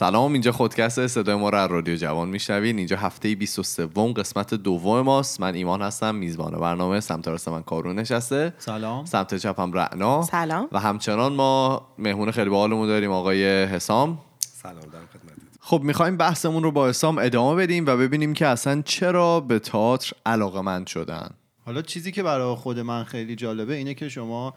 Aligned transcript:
سلام 0.00 0.32
اینجا 0.32 0.52
خودکست 0.52 1.06
صدای 1.06 1.34
ما 1.34 1.48
رو 1.48 1.58
از 1.58 1.70
رادیو 1.70 1.96
جوان 1.96 2.28
میشنوین. 2.28 2.78
اینجا 2.78 2.96
هفته 2.96 3.34
23 3.34 3.86
قسمت 3.86 4.54
دوم 4.54 5.00
ماست. 5.00 5.40
من 5.40 5.54
ایمان 5.54 5.82
هستم 5.82 6.14
میزبان 6.14 6.60
برنامه 6.60 7.00
سمت 7.00 7.28
راست 7.28 7.48
من 7.48 7.62
کارون 7.62 7.98
نشسته. 7.98 8.54
سلام. 8.58 9.04
سمت 9.04 9.34
چپم 9.34 9.72
رعنا. 9.72 10.22
سلام. 10.22 10.68
و 10.72 10.80
همچنان 10.80 11.32
ما 11.32 11.86
مهمون 11.98 12.30
خیلی 12.30 12.50
باحالمون 12.50 12.86
داریم 12.86 13.10
آقای 13.10 13.64
حسام. 13.64 14.18
سلام 14.38 14.74
دارم 14.74 15.08
خدمتت. 15.12 15.58
خب 15.60 15.80
می‌خوایم 15.82 16.16
بحثمون 16.16 16.62
رو 16.62 16.70
با 16.70 16.88
حسام 16.88 17.18
ادامه 17.18 17.62
بدیم 17.62 17.86
و 17.86 17.96
ببینیم 17.96 18.32
که 18.32 18.46
اصلا 18.46 18.82
چرا 18.82 19.40
به 19.40 19.58
تئاتر 19.58 20.12
علاقمند 20.26 20.86
شدن. 20.86 21.30
حالا 21.66 21.82
چیزی 21.82 22.12
که 22.12 22.22
برای 22.22 22.54
خود 22.54 22.78
من 22.78 23.04
خیلی 23.04 23.36
جالبه 23.36 23.74
اینه 23.74 23.94
که 23.94 24.08
شما 24.08 24.54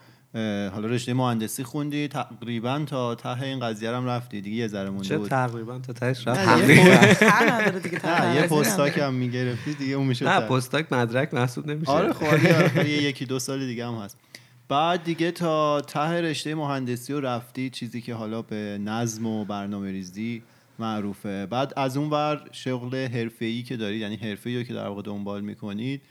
حالا 0.73 0.88
رشته 0.88 1.14
مهندسی 1.14 1.64
خوندی 1.64 2.08
تقریبا 2.08 2.84
تا 2.88 3.16
ته 3.16 3.41
این 3.41 3.60
قضیه 3.60 3.90
رو 3.91 3.98
هم 3.98 4.05
رفتی. 4.05 4.41
دیگه 4.41 4.58
یه 4.58 4.68
ذره 4.68 4.90
مونده 4.90 5.08
چه 5.08 5.18
بود. 5.18 5.30
تقریبا؟ 5.30 5.80
تا 5.80 5.94
تهش 5.94 6.28
رفت 6.28 6.40
نه،. 8.05 8.36
یه. 8.36 8.48
پستاک 8.48 8.98
هم 8.98 9.14
می‌گرفتی 9.14 9.74
دیگه 9.74 9.94
اون 9.96 10.08
میشه 10.08 10.26
نه. 10.26 10.40
پستاک 10.40 10.94
مدرک 10.94 11.34
محسوب 11.34 11.68
نمیشه. 11.68 11.91
آره 11.91 12.14
خب 12.14 12.86
یه 12.86 13.04
یکی 13.04 13.26
دو 13.26 13.40
سال 13.40 13.66
دیگه 13.66 13.88
هم 13.88 13.94
هست. 13.94 14.18
بعد 14.70 15.04
دیگه 15.04 15.32
تا 15.32 15.82
ته 15.82 16.22
رشته 16.22 16.55
مهندسی 16.55 17.13
و 17.13 17.20
رفتی 17.20 17.70
چیزی 17.70 18.02
که 18.02 18.13
حالا 18.13 18.41
به 18.41 18.80
نظم 18.82 19.26
و 19.26 19.46
برنامه 19.46 19.91
ریزی 19.91 20.44
معروفه. 20.80 21.46
بعد 21.46 21.74
از 21.77 21.98
اون 21.98 22.10
ور 22.10 22.41
شغل 22.52 22.96
حرفه‌ای 22.96 23.63
که 23.63 23.77
دارید 23.77 24.02
یعنی 24.02 24.16
حرفه‌ای 24.16 24.57
رو 24.57 24.63
که 24.63 24.74
در 24.74 24.88
واقع 24.88 25.02
دنبال 25.02 25.41
می‌کنید 25.41 26.02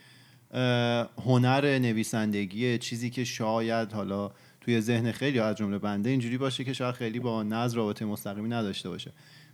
هنر 1.25 1.79
نویسندگی 1.79 2.77
چیزی 2.77 3.09
که 3.09 3.23
شاید 3.23 3.91
حالا 3.91 4.31
توی 4.61 4.81
ذهن 4.81 5.11
خیلی 5.11 5.39
از 5.39 5.55
جمله 5.55 5.77
بنده 5.77 6.09
اینجوری 6.09 6.37
باشه 6.37 6.63
که 6.63 6.73
شاید 6.73 6.95
خیلی 6.95 7.19
با 7.19 7.43
نظم 7.43 7.77
رابطه 7.77 8.05
مستقیمی 8.05 8.49
نداشته 8.49 8.89
باشه. 8.89 9.11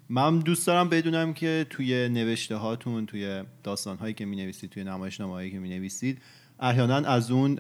من 0.09 0.39
دوست 0.39 0.67
دارم 0.67 0.89
بدونم 0.89 1.33
که 1.33 1.65
توی 1.69 2.09
نوشته 2.09 2.55
هاتون 2.55 3.05
توی 3.05 3.43
داستان 3.63 3.97
هایی 3.97 4.13
که 4.13 4.25
می 4.25 4.35
نویسید 4.35 4.69
توی 4.69 4.83
نمایشنامه 4.83 5.33
هایی 5.33 5.51
که 5.51 5.59
می 5.59 5.69
نویسید 5.69 6.21
احیانا 6.59 6.95
از 6.95 7.31
اون 7.31 7.55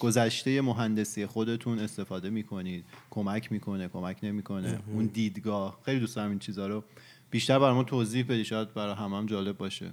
گذشته 0.00 0.60
مهندسی 0.60 1.26
خودتون 1.26 1.78
استفاده 1.78 2.30
می‌کنید. 2.30 2.84
کمک 3.10 3.52
می‌کنه 3.52 3.88
کمک 3.88 4.16
نمی‌کنه. 4.22 4.78
اون 4.92 5.06
دیدگاه. 5.06 5.78
خیلی 5.84 6.00
دوست 6.00 6.16
دارم 6.16 6.30
این 6.30 6.38
چیزها 6.38 6.66
رو 6.66 6.84
بیشتر 7.30 7.58
برای 7.58 7.74
ما 7.74 7.84
توضیح 7.84 8.24
بدی 8.24 8.44
شاید 8.44 8.74
برای 8.74 8.94
همه 8.94 9.16
هم 9.16 9.26
جالب 9.26 9.56
باشه. 9.56 9.90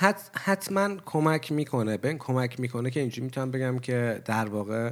حت 0.00 0.30
حتما 0.34 0.96
کمک 1.06 1.52
می‌کنه. 1.52 1.96
ببین 1.96 2.18
کمک 2.18 2.60
می‌کنه 2.60 2.90
که 2.90 3.00
اینجوری 3.00 3.24
می‌تونم 3.24 3.50
بگم 3.50 3.78
که 3.78 4.22
در 4.24 4.48
واقع 4.48 4.90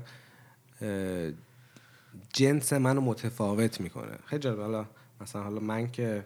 جنس 2.33 2.73
منو 2.73 3.01
متفاوت 3.01 3.81
می‌کنه. 3.81 4.19
خیلی 4.27 4.43
جالب 4.43 4.61
حالا 4.61 4.87
مثلا 5.21 5.43
حالا 5.43 5.61
من 5.61 5.91
که 5.91 6.25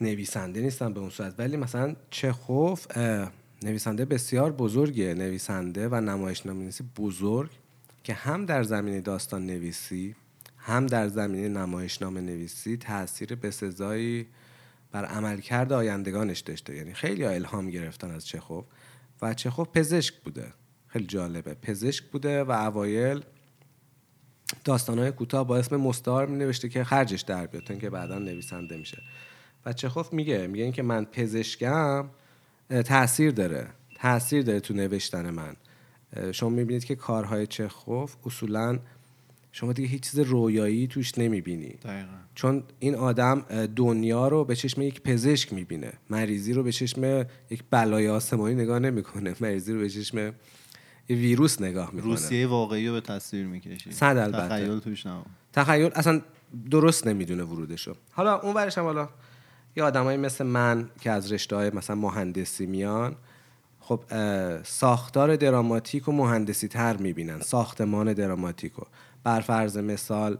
نویسنده 0.00 0.60
نیستم 0.60 0.92
به 0.92 1.00
اون 1.00 1.10
صورت 1.10 1.34
ولی 1.38 1.56
مثلا 1.56 1.96
چخوف 2.10 2.86
اه، 2.96 3.32
نویسنده 3.62 4.04
بسیار 4.04 4.52
بزرگیه 4.52 5.14
نویسنده 5.14 5.88
و 5.88 5.94
نمایشنامه 5.94 6.62
نویسی 6.62 6.84
بزرگ 6.96 7.50
که 8.04 8.14
هم 8.14 8.46
در 8.46 8.62
زمینه 8.62 9.00
داستان 9.00 9.46
نویسی 9.46 10.14
هم 10.58 10.86
در 10.86 11.08
زمینه 11.08 11.48
نمایشنامه 11.48 12.20
نویسی 12.20 12.76
تاثیر 12.76 13.34
بسزایی 13.34 14.26
بر 14.94 15.04
عملکرد 15.04 15.72
آیندگانش 15.72 16.40
داشته. 16.40 16.76
یعنی 16.76 16.94
خیلی 16.94 17.24
الهام 17.24 17.70
گرفتن 17.70 18.10
از 18.10 18.26
چخوف 18.26 18.64
و 19.22 19.34
چخوف 19.34 19.68
پزشک 19.68 20.14
بوده. 20.14 20.52
خیلی 20.86 21.06
جالبه. 21.06 21.54
پزشک 21.54 22.04
بوده 22.04 22.44
و 22.44 22.50
اوایل 22.50 23.24
داستانهای 24.64 25.12
کوتاه 25.12 25.46
با 25.46 25.56
اسم 25.56 25.76
مستعار 25.76 26.26
می 26.26 26.36
نوشته 26.36 26.68
که 26.68 26.84
خرجش 26.84 27.20
در 27.20 27.46
بیاد 27.46 27.62
اینکه 27.70 27.90
بعدا 27.90 28.18
نویسنده 28.18 28.76
میشه. 28.76 29.02
و 29.66 29.72
چخوف 29.72 30.12
میگه 30.12 30.46
میگه 30.46 30.64
اینکه 30.64 30.82
من 30.82 31.04
پزشکم 31.04 32.10
تاثیر 32.84 33.30
داره. 33.30 33.68
تاثیر 33.96 34.42
داره 34.42 34.60
تو 34.60 34.74
نوشتن 34.74 35.30
من. 35.30 35.56
شما 36.32 36.48
می‌بینید 36.48 36.84
که 36.84 36.96
کارهای 36.96 37.46
چخوف 37.46 38.16
اصولا 38.26 38.78
شما 39.56 39.72
دیگه 39.72 39.88
هیچ 39.88 40.10
چیز 40.10 40.20
رویایی 40.20 40.86
توش 40.86 41.18
نمی‌بینی. 41.18 41.68
دقیقا. 41.68 42.12
چون 42.34 42.62
این 42.78 42.94
آدم 42.94 43.40
دنیا 43.76 44.28
رو 44.28 44.44
به 44.44 44.56
چشم 44.56 44.82
یک 44.82 45.00
پزشک 45.00 45.52
می‌بینه. 45.52 45.92
مریضی 46.10 46.52
رو 46.52 46.62
به 46.62 46.72
چشم 46.72 47.26
یک 47.50 47.64
بلای 47.70 48.08
آسمانی 48.08 48.54
نگاه 48.54 48.78
نمی‌کنه. 48.78 49.34
مریضی 49.40 49.72
رو 49.72 49.78
به 49.78 49.88
چشم 49.88 50.18
یه 50.18 51.16
ویروس 51.16 51.62
نگاه 51.62 51.90
می‌کنه. 51.92 52.10
روسیه 52.10 52.46
واقعی 52.46 52.88
رو 52.88 52.92
به 52.92 53.00
تصویر 53.00 53.46
می‌کشی. 53.46 53.92
صد 53.92 54.16
البته. 54.16 54.48
تخیل 54.48 54.78
توش 54.78 55.06
نه 55.06 55.22
تخیل 55.52 55.90
اصلا 55.94 56.20
درست 56.70 57.06
نمی‌دونه 57.06 57.42
ورودشو. 57.42 57.94
حالا 58.10 58.40
اون 58.40 58.54
ورش 58.54 58.78
هم 58.78 58.84
حالا 58.84 59.08
یه 59.76 59.82
آدمایی 59.82 60.18
مثل 60.18 60.46
من 60.46 60.90
که 61.00 61.10
از 61.10 61.32
رشته 61.32 61.56
های 61.56 61.70
مثلا 61.70 61.96
مهندسی 61.96 62.66
میان 62.66 63.16
خب 63.80 64.00
ساختار 64.62 65.36
دراماتیک 65.36 66.08
و 66.08 66.12
مهندسی 66.12 66.68
تر 66.68 66.96
می‌بینن. 66.96 67.40
ساختمان 67.40 68.12
دراماتیک 68.12 68.72
بر 69.24 69.40
فرض 69.40 69.78
مثال 69.78 70.38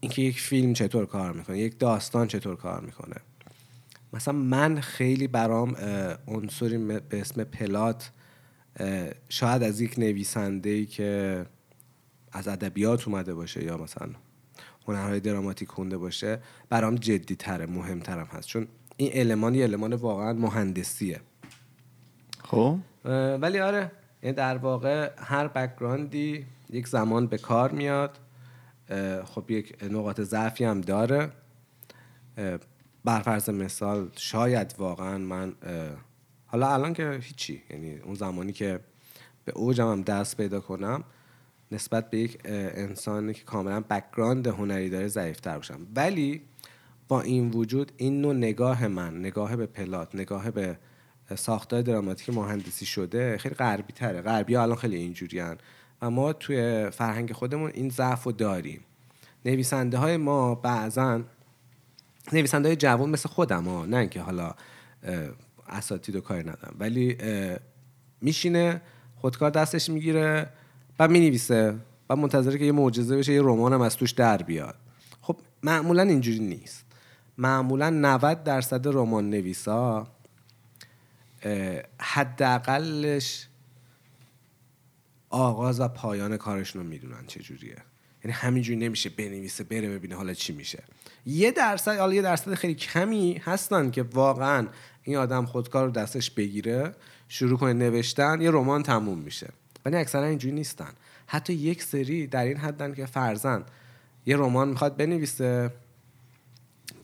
اینکه 0.00 0.22
یک 0.22 0.40
فیلم 0.40 0.72
چطور 0.72 1.06
کار 1.06 1.32
می‌کنه 1.32 1.58
یک 1.58 1.78
داستان 1.78 2.26
چطور 2.26 2.56
کار 2.56 2.80
می‌کنه. 2.80 3.16
مثلا 4.12 4.34
من 4.34 4.80
خیلی 4.80 5.26
برام 5.26 5.76
عنصری 6.28 6.78
به 6.78 7.02
اسم 7.10 7.44
پلات 7.44 8.10
شاید 9.28 9.62
از 9.62 9.80
یک 9.80 9.98
نویسنده 9.98 10.70
ای 10.70 10.86
که 10.86 11.46
از 12.32 12.48
ادبیات 12.48 13.08
اومده 13.08 13.34
باشه 13.34 13.64
یا 13.64 13.76
مثلا 13.76 14.08
هنرهای 14.88 15.20
دراماتیک 15.20 15.68
خونده 15.68 15.98
باشه 15.98 16.38
برام 16.68 16.94
جدی 16.94 17.36
تره 17.36 17.66
مهمترم 17.66 18.26
هست. 18.26 18.48
چون 18.48 18.68
این 18.96 19.10
المان 19.14 19.54
یه 19.54 19.64
المان 19.64 19.92
واقعا 19.92 20.32
مهندسیه. 20.32 21.20
خب؟ 22.44 22.78
ولی 23.40 23.58
آره 23.60 23.92
یعنی 24.22 24.36
در 24.36 24.56
واقع 24.56 25.10
هر 25.18 25.48
background 25.48 26.37
ی 26.37 26.46
یک 26.72 26.88
زمان 26.88 27.26
به 27.26 27.38
کار 27.38 27.72
میاد. 27.72 28.18
خب 29.24 29.50
یک 29.50 29.84
نقاط 29.84 30.20
ضعفی 30.20 30.64
هم 30.64 30.80
داره. 30.80 31.32
بر 33.04 33.20
فرض 33.20 33.50
مثال 33.50 34.10
شاید 34.16 34.74
واقعا 34.78 35.18
من 35.18 35.54
حالا 36.46 36.74
الان 36.74 36.94
که 36.94 37.18
هیچی 37.22 37.62
یعنی 37.70 37.98
اون 37.98 38.14
زمانی 38.14 38.52
که 38.52 38.80
به 39.44 39.52
اوجم 39.52 39.90
هم 39.92 40.02
دست 40.02 40.36
پیدا 40.36 40.60
کنم 40.60 41.04
نسبت 41.72 42.10
به 42.10 42.18
یک 42.18 42.38
انسانی 42.44 43.34
که 43.34 43.44
کاملا 43.44 43.80
background 43.80 44.46
هنری 44.46 44.90
داره 44.90 45.08
ضعیفتر 45.08 45.56
باشم. 45.56 45.86
ولی 45.96 46.42
با 47.08 47.20
این 47.20 47.50
وجود 47.50 47.92
این 47.96 48.20
نوع 48.20 48.34
نگاه 48.34 48.88
من 48.88 49.18
نگاه 49.18 49.56
به 49.56 49.66
plot 49.66 50.14
نگاه 50.14 50.50
به 50.50 50.78
ساختار 51.36 51.82
دراماتیک 51.82 52.36
مهندسی 52.36 52.86
شده 52.86 53.38
خیلی 53.38 53.54
غربی 53.54 53.92
تره 53.92 54.22
غربی 54.22 54.54
ها 54.54 54.62
الان 54.62 54.76
خیلی 54.76 54.96
اینجوری 54.96 55.40
و 56.02 56.10
ما 56.10 56.32
توی 56.32 56.90
فرهنگ 56.90 57.32
خودمون 57.32 57.70
این 57.74 57.90
ضعف 57.90 58.22
رو 58.22 58.32
داریم. 58.32 58.80
نویسنده 59.44 59.98
های 59.98 60.16
ما 60.16 60.54
بعضا 60.54 61.20
نویسنده 62.32 62.68
های 62.68 62.76
جوان 62.76 63.10
مثل 63.10 63.28
خودم 63.28 63.64
ها 63.64 63.86
نه 63.86 63.96
اینکه 63.96 64.20
حالا 64.20 64.54
اساتید 65.68 66.16
و 66.16 66.20
کاری 66.20 66.40
ندارم. 66.40 66.76
ولی 66.78 67.16
میشینه 68.20 68.80
خودکار 69.16 69.50
دستش 69.50 69.90
می‌گیره 69.90 70.50
و 70.98 71.08
می‌نویسه 71.08 71.74
و 72.10 72.16
منتظره 72.16 72.58
که 72.58 72.64
یه 72.64 72.72
معجزه 72.72 73.16
بشه 73.16 73.32
یه 73.32 73.40
رمان 73.42 73.72
هم 73.72 73.80
از 73.80 73.96
توش 73.96 74.10
در 74.10 74.42
بیاد. 74.42 74.74
خب 75.20 75.36
معمولا 75.62 76.02
اینجوری 76.02 76.38
نیست. 76.38 76.84
معمولا 77.38 77.90
90 77.90 78.44
درصد 78.44 78.88
رمان 78.88 79.30
نویسا 79.30 80.06
حداقلش 81.98 83.46
آغاز 85.30 85.80
و 85.80 85.88
پایان 85.88 86.36
کارشون 86.36 86.82
رو 86.82 86.88
می‌دونن 86.88 87.26
چجوریه. 87.26 87.76
یعنی 88.24 88.32
همینجوری 88.32 88.78
نمیشه 88.78 89.08
بنویسه 89.08 89.64
بره 89.64 89.88
ببینه 89.88 90.16
حالا 90.16 90.34
چی 90.34 90.52
میشه. 90.52 90.82
یه 91.26 91.50
درصد 91.50 91.98
حالا 91.98 92.14
یه 92.14 92.22
درصد 92.22 92.54
خیلی 92.54 92.74
کمی 92.74 93.40
هستن 93.44 93.90
که 93.90 94.02
واقعا 94.02 94.68
این 95.02 95.16
آدم 95.16 95.46
خودکار 95.46 95.84
رو 95.84 95.90
دستش 95.90 96.30
بگیره 96.30 96.94
شروع 97.28 97.58
کنه 97.58 97.72
نوشتن 97.72 98.40
یه 98.40 98.50
رمان 98.50 98.82
تموم 98.82 99.18
میشه. 99.18 99.48
ولی 99.84 99.96
اکثرا 99.96 100.24
اینجوری 100.24 100.54
نیستن. 100.54 100.92
حتی 101.26 101.52
یک 101.52 101.82
سری 101.82 102.26
در 102.26 102.44
این 102.44 102.56
حدن 102.56 102.94
که 102.94 103.06
فرزن 103.06 103.64
یه 104.26 104.36
رمان 104.36 104.68
می‌خواد 104.68 104.96
بنویسه 104.96 105.70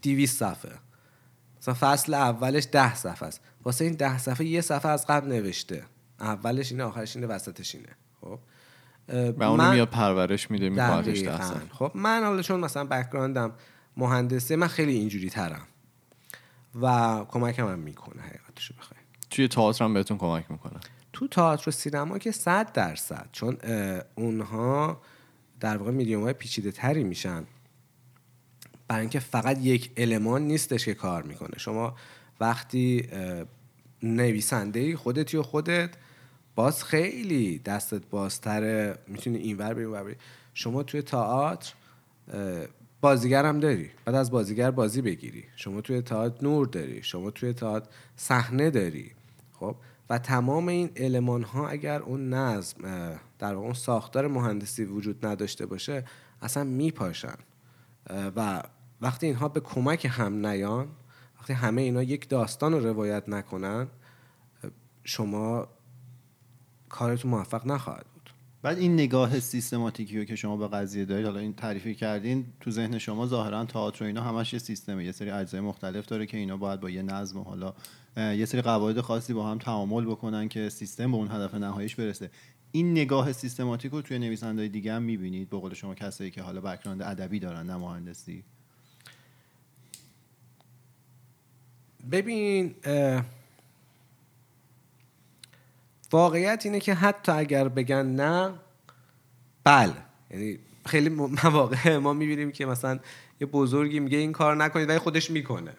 200 0.02 0.38
صفحه. 0.38 0.72
مثلا 1.60 1.74
فصل 1.74 2.14
اولش 2.14 2.66
ده 2.72 2.94
صفحه 2.94 3.28
است. 3.28 3.40
واسه 3.64 3.84
این 3.84 3.94
ده 3.94 4.18
صفحه 4.18 4.46
یه 4.46 4.60
صفحه 4.60 4.90
از 4.90 5.06
قبل 5.06 5.28
نوشته. 5.28 5.82
اولش 6.20 6.72
اینه 6.72 6.84
آخرش 6.84 7.16
اینه 7.16 7.28
وسطش 7.28 7.74
اینه. 7.74 7.88
خب. 8.28 8.38
و 9.38 9.42
اونو 9.42 9.62
من- 9.62 9.74
میاد 9.74 9.88
پرورش 9.88 10.50
میده 10.50 10.68
میکنتش. 10.68 11.20
دستن 11.20 11.62
خب 11.72 11.92
من 11.94 12.22
حالا 12.24 12.42
چون 12.42 12.60
مثلا 12.60 12.84
بکگراندم 12.84 13.52
مهندسی 13.96 14.56
من 14.56 14.66
خیلی 14.66 14.92
اینجوری 14.92 15.30
ترم 15.30 15.66
و 16.80 17.24
کمکم 17.28 17.68
هم 17.68 17.78
می‌کنه 17.78 18.22
حقیقتشو 18.22 18.74
بخوای. 18.78 19.00
توی 19.30 19.48
تئاتر 19.48 19.84
هم 19.84 19.94
بهتون 19.94 20.18
کمک 20.18 20.50
می‌کنه. 20.50 20.80
تو 21.12 21.28
تئاتر 21.28 21.68
و 21.68 21.72
سینما 21.72 22.18
که 22.18 22.30
صد 22.30 22.72
درصد 22.72 23.28
چون 23.32 23.56
اونها 24.14 25.00
در 25.60 25.76
واقع 25.76 25.90
میدیوم 25.90 26.22
های 26.22 26.32
پیچیده 26.32 26.72
تری 26.72 27.04
میشن. 27.04 27.44
برای 28.88 29.00
اینکه 29.00 29.20
فقط 29.20 29.58
یک 29.58 29.90
المان 29.96 30.42
نیستش 30.42 30.84
که 30.84 30.94
کار 30.94 31.22
می‌کنه. 31.22 31.58
شما 31.58 31.96
وقتی 32.40 33.08
نویسنده 34.02 34.96
خودتی 34.96 35.36
و 35.36 35.42
خودت 35.42 35.90
باز 36.56 36.84
خیلی 36.84 37.58
دستت 37.58 38.06
بازتره. 38.10 38.98
می‌تونی 39.06 39.38
اینور 39.38 39.74
بری 39.74 39.84
اونور 39.84 40.04
بری. 40.04 40.16
شما 40.54 40.82
توی 40.82 41.02
تئاتر 41.02 41.72
بازیگر 43.00 43.44
هم 43.44 43.60
داری. 43.60 43.90
بعد 44.04 44.14
از 44.14 44.30
بازیگر 44.30 44.70
بازی 44.70 45.02
بگیری. 45.02 45.44
شما 45.56 45.80
توی 45.80 46.02
تئاتر 46.02 46.44
نور 46.44 46.66
داری. 46.66 47.02
شما 47.02 47.30
توی 47.30 47.52
تئاتر 47.52 47.88
صحنه 48.16 48.70
داری. 48.70 49.12
خب؟ 49.52 49.76
و 50.10 50.18
تمام 50.18 50.68
این 50.68 50.90
المان 50.96 51.42
ها 51.42 51.68
اگر 51.68 52.02
اون 52.02 52.34
نظم 52.34 53.10
در 53.38 53.54
اون 53.54 53.72
ساختار 53.72 54.28
مهندسی 54.28 54.84
وجود 54.84 55.26
نداشته 55.26 55.66
باشه 55.66 56.04
اصلا 56.42 56.64
میپاشن. 56.64 57.36
و 58.36 58.62
وقتی 59.00 59.26
اینها 59.26 59.48
به 59.48 59.60
کمک 59.60 60.06
هم 60.10 60.46
نیان 60.46 60.88
وقتی 61.40 61.52
همه 61.52 61.82
اینا 61.82 62.02
یک 62.02 62.28
داستان 62.28 62.72
رو 62.72 62.86
روایت 62.86 63.28
نکنن 63.28 63.86
شما 65.04 65.68
کارتون 66.88 67.30
موفق 67.30 67.66
نخواهد 67.66 68.06
بود. 68.14 68.30
بعد 68.62 68.78
این 68.78 68.94
نگاه 68.94 69.40
سیستماتیکی 69.40 70.18
رو 70.18 70.24
که 70.24 70.36
شما 70.36 70.56
به 70.56 70.68
قضیه 70.68 71.04
دارید 71.04 71.26
حالا 71.26 71.40
این 71.40 71.54
تعریفی 71.54 71.94
کردین 71.94 72.46
تو 72.60 72.70
ذهن 72.70 72.98
شما 72.98 73.26
ظاهرا 73.26 73.64
تئاتر 73.64 74.04
و 74.04 74.06
اینا 74.06 74.22
همش 74.22 74.52
یه 74.52 74.58
سیستمه 74.58 75.04
یه 75.04 75.12
سری 75.12 75.30
اجزای 75.30 75.60
مختلف 75.60 76.06
داره 76.06 76.26
که 76.26 76.36
اینا 76.36 76.56
باید 76.56 76.80
با 76.80 76.90
یه 76.90 77.02
نظم 77.02 77.38
و 77.38 77.42
حالا 77.42 77.74
یه 78.16 78.44
سری 78.44 78.62
قواعد 78.62 79.00
خاصی 79.00 79.32
با 79.32 79.50
هم 79.50 79.58
تعامل 79.58 80.04
بکنن 80.04 80.48
که 80.48 80.68
سیستم 80.68 81.10
به 81.10 81.16
اون 81.16 81.30
هدف 81.30 81.54
نهاییش 81.54 81.94
برسه. 81.94 82.30
این 82.72 82.90
نگاه 82.90 83.32
سیستماتیک 83.32 83.92
رو 83.92 84.02
توی 84.02 84.18
نویسنده 84.18 84.68
دیگه 84.68 84.92
هم 84.92 85.02
می‌بینید؟ 85.02 85.50
به 85.50 85.58
قول 85.58 85.74
شما 85.74 85.94
کسایی 85.94 86.30
که 86.30 86.42
حالا 86.42 86.60
بکراند 86.60 87.02
ادبی 87.02 87.38
دارن 87.38 87.66
نه 87.66 87.76
مهندسی؟ 87.76 88.44
ببین 92.10 92.74
واقعیت 96.12 96.62
اینه 96.64 96.80
که 96.80 96.94
حتی 96.94 97.32
اگر 97.32 97.68
بگن 97.68 98.06
نه 98.06 98.54
بله. 99.64 99.94
یعنی 100.30 100.58
خیلی 100.86 101.08
مواقع 101.08 101.96
ما 101.96 102.12
می‌بینیم 102.12 102.52
که 102.52 102.66
مثلا 102.66 102.98
یه 103.40 103.46
بزرگی 103.46 104.00
میگه 104.00 104.18
این 104.18 104.32
کار 104.32 104.56
نکنید 104.56 104.88
ولی 104.88 104.98
خودش 104.98 105.30
می‌کنه. 105.30 105.72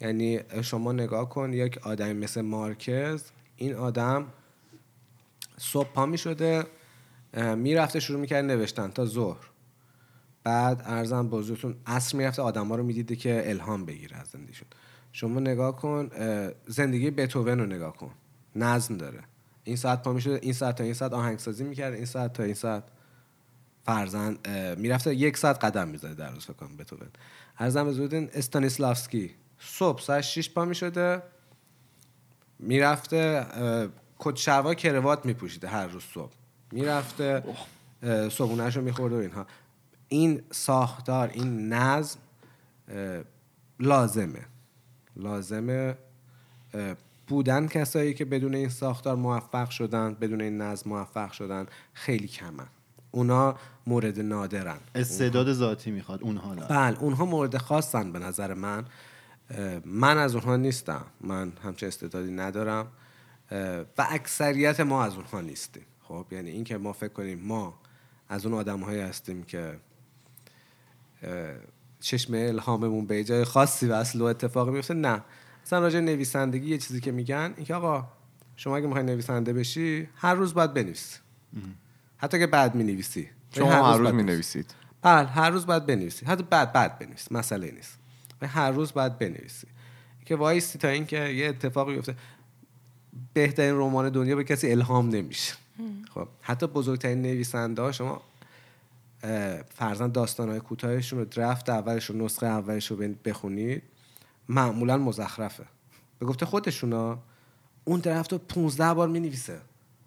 یعنی 0.00 0.40
شما 0.62 0.92
نگاه 0.92 1.28
کن 1.28 1.52
یک 1.52 1.78
آدمی 1.78 2.12
مثل 2.12 2.40
مارکز 2.40 3.24
این 3.56 3.74
آدم 3.74 4.26
صبح 5.58 5.88
پا 5.92 6.06
می‌شده 6.06 6.64
می‌رفته 7.56 8.00
شروع 8.00 8.20
می‌کرد 8.20 8.44
نوشتن 8.44 8.90
تا 8.90 9.06
ظهر. 9.06 9.46
بعد 10.44 10.82
ارزم 10.84 11.28
بزرگتون 11.28 11.76
عصر 11.86 12.16
می‌رفته 12.16 12.42
آدم 12.42 12.68
ها 12.68 12.76
رو 12.76 12.82
می‌دیده 12.82 13.16
که 13.16 13.50
الهام 13.50 13.84
بگیره 13.84 14.16
از 14.16 14.26
زندگیشون. 14.26 14.68
شما 15.12 15.40
نگاه 15.40 15.76
کن 15.76 16.10
زندگی 16.66 17.10
بتوون 17.10 17.58
رو 17.58 17.66
نگاه 17.66 17.96
کن. 17.96 18.10
نظم 18.56 18.96
داره. 18.96 19.20
این 19.66 19.76
ساعت 19.76 20.02
پا 20.02 20.12
می‌شده 20.12 20.38
این 20.42 20.52
ساعت 20.52 20.76
تا 20.76 20.84
این 20.84 20.94
ساعت 20.94 21.12
آهنگسازی 21.12 21.64
می‌کرد 21.64 21.94
این 21.94 22.04
ساعت 22.04 22.32
تا 22.32 22.42
این 22.42 22.54
ساعت 22.54 22.84
فرزن 23.84 24.38
می‌رفته 24.78 25.14
یک 25.14 25.36
ساعت 25.36 25.64
قدم 25.64 25.88
می‌زده 25.88 26.14
در 26.14 26.30
روز 26.30 26.44
فکر 26.44 26.52
کنم 26.52 26.76
بتوون 26.76 27.08
ارزم 27.58 27.84
بزرگتون 27.84 28.28
استانیسلافسکی 28.32 29.34
صبح 29.58 30.00
ساعت 30.00 30.20
6 30.20 30.50
پا 30.50 30.64
می‌شده 30.64 31.22
می‌رفته 32.58 33.46
کت 34.18 34.36
شلوار 34.36 34.74
کروات 34.74 35.26
میپوشیده 35.26 35.68
هر 35.68 35.86
روز 35.86 36.02
صبح. 36.14 36.32
می‌رفته 36.72 37.42
صبحونهش 38.30 38.76
رو 38.76 38.82
میخورده 38.82 39.16
و 39.16 39.18
اینها. 39.18 39.46
این 40.08 40.42
ساختار 40.50 41.30
این 41.34 41.72
نظم 41.72 42.18
لازمه. 43.80 44.46
لازمه 45.16 45.96
بودن 47.26 47.66
کسایی 47.66 48.14
که 48.14 48.24
بدون 48.24 48.54
این 48.54 48.68
ساختار 48.68 49.16
موفق 49.16 49.70
شدن 49.70 50.14
بدون 50.14 50.40
این 50.40 50.60
نظم 50.60 50.90
موفق 50.90 51.32
شدن 51.32 51.66
خیلی 51.92 52.28
کمن. 52.28 52.66
اونا 53.10 53.56
مورد 53.86 54.20
نادرن. 54.20 54.78
استعداد 54.94 55.52
ذاتی 55.52 55.90
می‌خواد 55.90 56.22
اونها 56.22 56.54
نه 56.54 56.66
بله 56.66 56.98
اونها 56.98 57.24
مورد 57.24 57.56
خاصن 57.56 58.12
به 58.12 58.18
نظر 58.18 58.54
من. 58.54 58.84
من 59.84 60.18
از 60.18 60.34
اونها 60.34 60.56
نیستم. 60.56 61.04
من 61.20 61.52
همچه 61.64 61.86
استعدادی 61.86 62.32
ندارم. 62.32 62.86
و 63.98 64.06
اکثریت 64.10 64.80
ما 64.80 65.04
از 65.04 65.14
اونها 65.14 65.40
نیستیم. 65.40 65.84
خب 66.02 66.26
یعنی 66.30 66.50
اینکه 66.50 66.76
ما 66.78 66.92
فکر 66.92 67.12
کنیم 67.12 67.38
ما 67.38 67.74
از 68.28 68.46
اون 68.46 68.54
آدم 68.54 68.80
هایی 68.80 69.00
هستیم 69.00 69.42
که 69.42 69.80
چشم 72.00 72.34
الهاممون 72.34 73.06
به 73.06 73.24
جای 73.24 73.44
خاصی 73.44 73.86
و 73.86 73.92
اصل 73.92 74.20
و 74.20 74.24
اتفاقی 74.24 74.70
میفته 74.70 74.94
نه. 74.94 75.22
مثلا 75.66 75.78
راجع 75.78 76.00
نویسندگی 76.00 76.70
یه 76.70 76.78
چیزی 76.78 77.00
که 77.00 77.12
میگن 77.12 77.54
اینکه 77.56 77.74
آقا 77.74 78.08
شما 78.56 78.76
اگه 78.76 78.86
می‌خوای 78.86 79.04
نویسنده 79.04 79.52
بشی 79.52 80.08
هر 80.16 80.34
روز 80.34 80.54
باید 80.54 80.74
بنویسی 80.74 81.18
حتی 82.16 82.38
که 82.38 82.46
بعد 82.46 82.74
می‌نویسی. 82.74 83.30
شما 83.50 83.72
هر 83.72 83.98
روز 83.98 84.14
می‌نویسید. 84.14 84.74
بله 85.02 85.26
هر 85.26 85.50
روز 85.50 85.66
باید 85.66 85.86
بنویسی. 85.86 86.26
حتی 86.26 86.42
بعد 86.50 86.72
بعد 86.72 86.98
بنویسی 86.98 87.34
مسئله 87.34 87.70
نیست. 87.70 87.98
هر 88.42 88.70
روز 88.70 88.92
باید 88.92 89.18
بنویسی. 89.18 89.66
که 90.24 90.36
وایسی 90.36 90.78
تا 90.78 90.88
اینکه 90.88 91.18
یه 91.18 91.48
اتفاقی 91.48 91.94
بیفته. 91.94 92.14
بهترین 93.34 93.74
رمان 93.74 94.08
دنیا 94.10 94.36
به 94.36 94.44
کسی 94.44 94.70
الهام 94.70 95.08
نمیشه. 95.08 95.54
خب 96.14 96.28
حتی 96.40 96.66
بزرگترین 96.66 97.22
نویسنده 97.22 97.82
ها 97.82 97.92
شما 97.92 98.22
فرزن 99.74 100.08
داستان 100.08 100.48
های 100.48 100.60
کوتاهشون 100.60 101.18
رو 101.18 101.24
درفت 101.24 101.70
اولش 101.70 102.04
رو 102.04 102.24
نسخه 102.24 102.46
اولش 102.46 102.90
رو 102.90 102.96
بخونید. 103.24 103.82
معمولا 104.48 104.96
مزخرفه. 104.98 105.64
به 106.18 106.26
گفته 106.26 106.46
خودشونا 106.46 107.18
اون 107.84 108.00
درفت 108.00 108.32
رو 108.32 108.38
15 108.38 108.94
بار 108.94 109.08
می 109.08 109.20
نویسه 109.20 109.60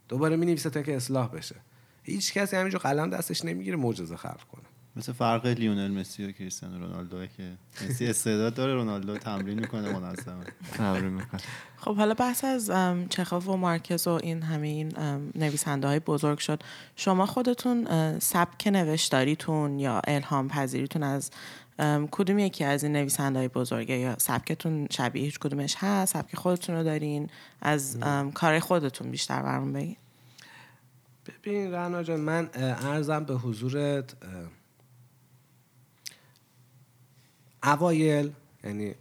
دوباره 0.10 0.36
می 0.36 0.46
نویسه 0.46 0.70
تا 0.70 0.82
که 0.82 0.96
اصلاح 0.96 1.28
بشه. 1.28 1.56
هیچ 2.04 2.34
کسی 2.34 2.56
همینجور 2.56 2.82
قلم 2.82 3.10
دستش 3.10 3.46
نمی‌گیره 3.46 3.78
معجزه 3.78 4.18
خلق 4.18 4.44
کنه. 4.52 4.64
مثل 4.96 5.12
فرق 5.12 5.46
لیونل 5.46 5.92
مسی 5.92 6.26
و 6.26 6.32
کریستیانو 6.32 6.80
رونالدو 6.80 7.26
که 7.26 7.58
مسی 7.86 8.08
استعداد 8.08 8.54
داره 8.54 8.74
رونالدو 8.74 9.18
تمرین 9.18 9.60
می‌کنه 9.60 10.00
منظمه 10.00 10.44
تمرین 10.74 11.14
می‌کنه. 11.14 11.42
خب 11.78 11.96
حالا 11.96 12.14
بحث 12.14 12.44
از 12.44 12.72
چخوف 13.10 13.48
و 13.48 13.58
مارکز 13.58 14.08
و 14.08 14.12
این 14.24 14.42
همه 14.42 14.68
این 14.68 14.94
نویسنده 15.36 15.88
های 15.88 16.00
بزرگ 16.00 16.38
شد. 16.38 16.64
شما 16.96 17.26
خودتون 17.26 17.88
سبک 18.20 18.68
نوشتاریتون 18.68 19.80
یا 19.80 20.02
الهام 20.08 20.48
پذیریتون 20.48 21.04
از 21.04 21.32
کدوم 22.12 22.40
یکی 22.40 22.64
از 22.64 22.84
این 22.84 22.94
نویسنده 22.94 23.40
های 23.40 23.48
بزرگه؟ 23.48 23.98
یا 23.98 24.16
سبکتون 24.18 24.88
شبیه 24.92 25.24
هیچ 25.24 25.40
کدومش 25.40 25.76
هست؟ 25.78 26.14
سبک 26.14 26.36
خودتون 26.36 26.76
رو 26.76 26.84
دارین؟ 26.84 27.30
از 27.62 27.98
کار 28.34 28.60
خودتون 28.60 29.12
بیشتر 29.12 29.42
برمون 29.42 29.74
بگین. 29.74 29.96
ببین 31.26 31.72
رنا 31.72 32.04
جان 32.04 32.20
من 32.20 32.50
ارزم 32.54 33.24
به 33.24 33.36
حضورت 33.36 34.14
اوایل 37.64 38.32
یعنی 38.64 38.96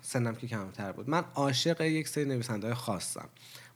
سنم 0.00 0.34
که 0.34 0.46
کمتر 0.46 0.92
بود 0.92 1.10
من 1.10 1.24
عاشق 1.34 1.80
یک 1.80 2.08
سری 2.08 2.24
نویسنده 2.24 2.66
های 2.66 2.74
خاصم. 2.74 3.28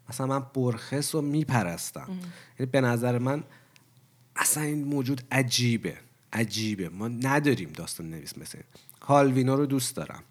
مثلا 0.08 0.26
من 0.26 0.46
برخس 0.54 1.14
رو 1.14 1.20
میپرستم. 1.20 2.18
یعنی 2.58 2.70
به 2.72 2.80
نظر 2.80 3.18
من 3.18 3.44
اصلا 4.36 4.62
این 4.62 4.84
موجود 4.84 5.22
عجیبه. 5.30 5.98
عجیبه. 6.32 6.88
ما 6.88 7.08
نداریم 7.08 7.72
داستان 7.72 8.10
نویس 8.10 8.38
مثل 8.38 8.58
کالوینو 9.00 9.56
رو 9.56 9.66
دوست 9.66 9.96
دارم. 9.96 10.22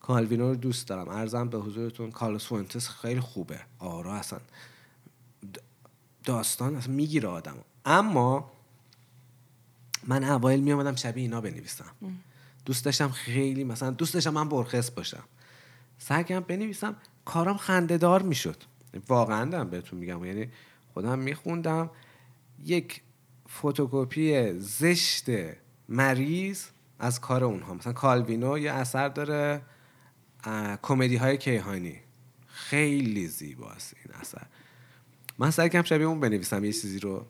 کالوینو 0.00 0.48
رو 0.48 0.56
دوست 0.56 0.88
دارم. 0.88 1.08
ارزم 1.08 1.48
به 1.48 1.58
حضورتون 1.58 2.10
کارلوس 2.10 2.46
فونتس 2.46 2.88
خیلی 2.88 3.20
خوبه. 3.20 3.60
آرا 3.78 4.14
اصلا 4.14 4.40
داستان 6.24 6.76
اصلا 6.76 6.94
می‌گیره 6.94 7.28
آدم. 7.28 7.56
اما 7.84 8.52
من 10.06 10.24
اوایل 10.24 10.60
میامدم 10.60 10.94
شبیه 10.94 11.22
اینا 11.22 11.40
بنویسم. 11.40 11.92
دوست 12.64 12.84
داشتم 12.84 13.08
خیلی 13.08 13.64
مثلا 13.64 13.90
دوست 13.90 14.14
داشتم 14.14 14.30
من 14.30 14.48
برخص 14.48 14.90
باشم. 14.90 15.24
سعی 15.98 16.24
بنویسم. 16.24 16.96
کارم 17.24 17.56
خندهدار 17.56 18.22
می‌شد. 18.22 18.56
واقعا 19.08 19.50
دارم 19.50 19.70
بهتون 19.70 19.98
میگم. 19.98 20.24
یعنی 20.24 20.48
خودم 20.94 21.18
میخوندم. 21.18 21.90
یک 22.64 23.02
فتوکپی 23.58 24.52
زشت 24.58 25.26
مریض 25.88 26.64
از 26.98 27.20
کار 27.20 27.44
اونها. 27.44 27.74
مثلا 27.74 27.92
کالوینو 27.92 28.58
یه 28.58 28.72
اثر 28.72 29.08
داره 29.08 29.62
کمدی 30.82 31.16
های 31.16 31.38
کیهانی. 31.38 32.00
خیلی 32.46 33.26
زیباست 33.26 33.94
این 34.04 34.14
اثر. 34.14 34.46
من 35.38 35.50
سعی 35.50 35.68
کردم 35.68 35.84
شبیه 35.84 36.06
اون 36.06 36.20
بنویسم 36.20 36.64
یه 36.64 36.72
چیزی 36.72 36.98
رو 36.98 37.26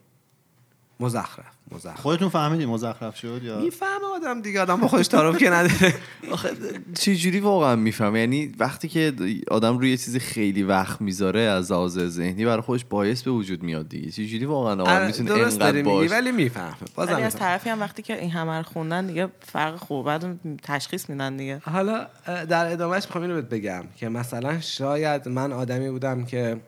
مزخرف 1.00 1.46
مزخرف. 1.72 2.00
خودتون 2.00 2.28
فهمیدین 2.28 2.68
مزخرف 2.68 3.16
شد 3.16 3.40
یا؟ 3.44 3.60
می‌فهمه 3.60 4.06
آدم 4.14 4.42
دیگه 4.42 4.60
آدم 4.60 4.76
با 4.76 4.88
خودش 4.88 5.08
تعارف 5.08 5.38
که 5.38 5.50
نداره. 5.50 5.94
آخه 6.32 6.48
چه 6.94 7.16
جوری 7.16 7.40
واقعا 7.40 7.76
میفهم 7.76 8.16
یعنی 8.16 8.54
وقتی 8.58 8.88
که 8.88 9.12
آدم 9.50 9.78
روی 9.78 9.90
یه 9.90 9.96
چیزی 9.96 10.18
خیلی 10.20 10.62
وقت 10.62 11.00
می‌ذاره 11.00 11.40
از 11.40 11.72
لحاظ 11.72 11.98
ذهنی 11.98 12.44
برای 12.44 12.60
خودش 12.60 12.84
باعث 12.84 13.22
به 13.22 13.30
وجود 13.30 13.62
میاد 13.62 13.88
دیگه. 13.88 14.10
چه 14.10 14.26
جوری 14.26 14.44
واقعا 14.44 14.82
آدم 14.82 15.06
می‌تونه 15.06 15.32
آره، 15.32 15.42
درست 15.42 15.52
انقدر 15.52 15.72
داری 15.72 15.82
میگی 15.82 15.96
باش 15.96 16.10
ولی 16.10 16.32
می‌فهمه. 16.32 16.74
بازم 16.94 17.12
از 17.12 17.22
می‌فهمه. 17.22 17.40
طرفی 17.40 17.70
هم 17.70 17.80
وقتی 17.80 18.02
که 18.02 18.20
این 18.20 18.30
همه 18.30 18.62
خوندن 18.62 19.06
دیگه 19.06 19.28
فرق 19.40 19.76
خوب 19.76 20.06
بعد 20.06 20.40
تشخیص 20.62 21.10
میدن 21.10 21.36
دیگه. 21.36 21.60
حالا 21.64 22.06
در 22.26 22.72
ادامهش 22.72 23.04
می‌خوام 23.04 23.24
اینو 23.24 23.34
بهت 23.34 23.48
بگم 23.48 23.84
که 23.96 24.08
مثلا 24.08 24.60
شاید 24.60 25.28
من 25.28 25.52
آدمی 25.52 25.90
بودم 25.90 26.24
که 26.24 26.60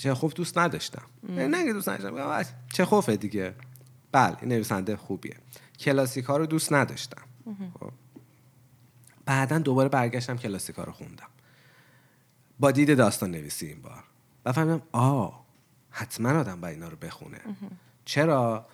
چه 0.00 0.14
خوف 0.14 0.34
دوست 0.34 0.58
نداشتم. 0.58 1.02
نه 1.28 1.72
دوست 1.72 1.88
نداشتم. 1.88 2.44
چه 2.72 2.84
خوفه 2.84 3.16
دیگه. 3.16 3.54
بله 4.12 4.36
این 4.40 4.52
نویسنده 4.52 4.96
خوبیه. 4.96 5.36
کلاسیک 5.78 6.24
ها 6.24 6.36
رو 6.36 6.46
دوست 6.46 6.72
نداشتم. 6.72 7.22
خب. 7.80 7.90
بعدا 9.24 9.58
دوباره 9.58 9.88
برگشتم 9.88 10.36
کلاسیک 10.36 10.76
ها 10.76 10.84
رو 10.84 10.92
خوندم. 10.92 11.28
با 12.60 12.70
دید 12.70 12.96
داستان 12.96 13.30
نویسی 13.30 13.66
این 13.66 13.82
بار. 13.82 14.04
و 14.44 14.52
فهمیدم 14.52 14.82
آ 14.92 15.28
حتما 15.90 16.30
آدم 16.30 16.60
باید 16.60 16.74
اینا 16.74 16.88
رو 16.88 16.96
بخونه. 16.96 17.40
چرا؟ 18.04 18.66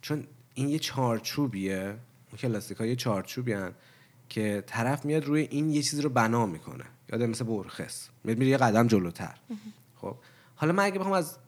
چون 0.00 0.26
این 0.54 0.68
یه 0.68 0.78
چارچوبیه. 0.78 1.96
اون 2.30 2.38
کلاسیک 2.38 2.78
ها 2.78 2.86
یه 2.86 2.96
چارچوبی 2.96 3.52
هن 3.52 3.72
که 4.28 4.64
طرف 4.66 5.04
میاد 5.04 5.24
روی 5.24 5.40
این 5.50 5.70
یه 5.70 5.82
چیزی 5.82 6.02
رو 6.02 6.10
بنا 6.10 6.46
می‌کنه. 6.46 6.84
یادم 7.12 7.26
مثل 7.26 7.44
برخس 7.44 8.08
میاد 8.24 8.38
میره 8.38 8.50
یه 8.50 8.56
قدم 8.56 8.86
جلوتر. 8.86 9.38
خب. 9.96 10.16
حالا 10.62 10.72
من 10.72 10.84
اگه 10.84 10.98
بخوام 10.98 11.12
از 11.12 11.38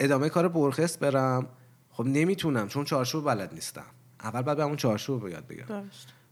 ادامه 0.00 0.28
کار 0.28 0.48
برخس 0.48 0.98
برم 0.98 1.46
خب 1.90 2.06
نمی‌تونم 2.06 2.68
چون 2.68 2.84
چارچوب 2.84 3.24
بلد 3.24 3.54
نیستم. 3.54 3.84
اول 4.20 4.42
باید 4.42 4.58
به 4.58 4.64
اون 4.64 4.76
چارچوب 4.76 5.22
رو 5.22 5.30
یاد 5.30 5.46
بگیرم. 5.46 5.90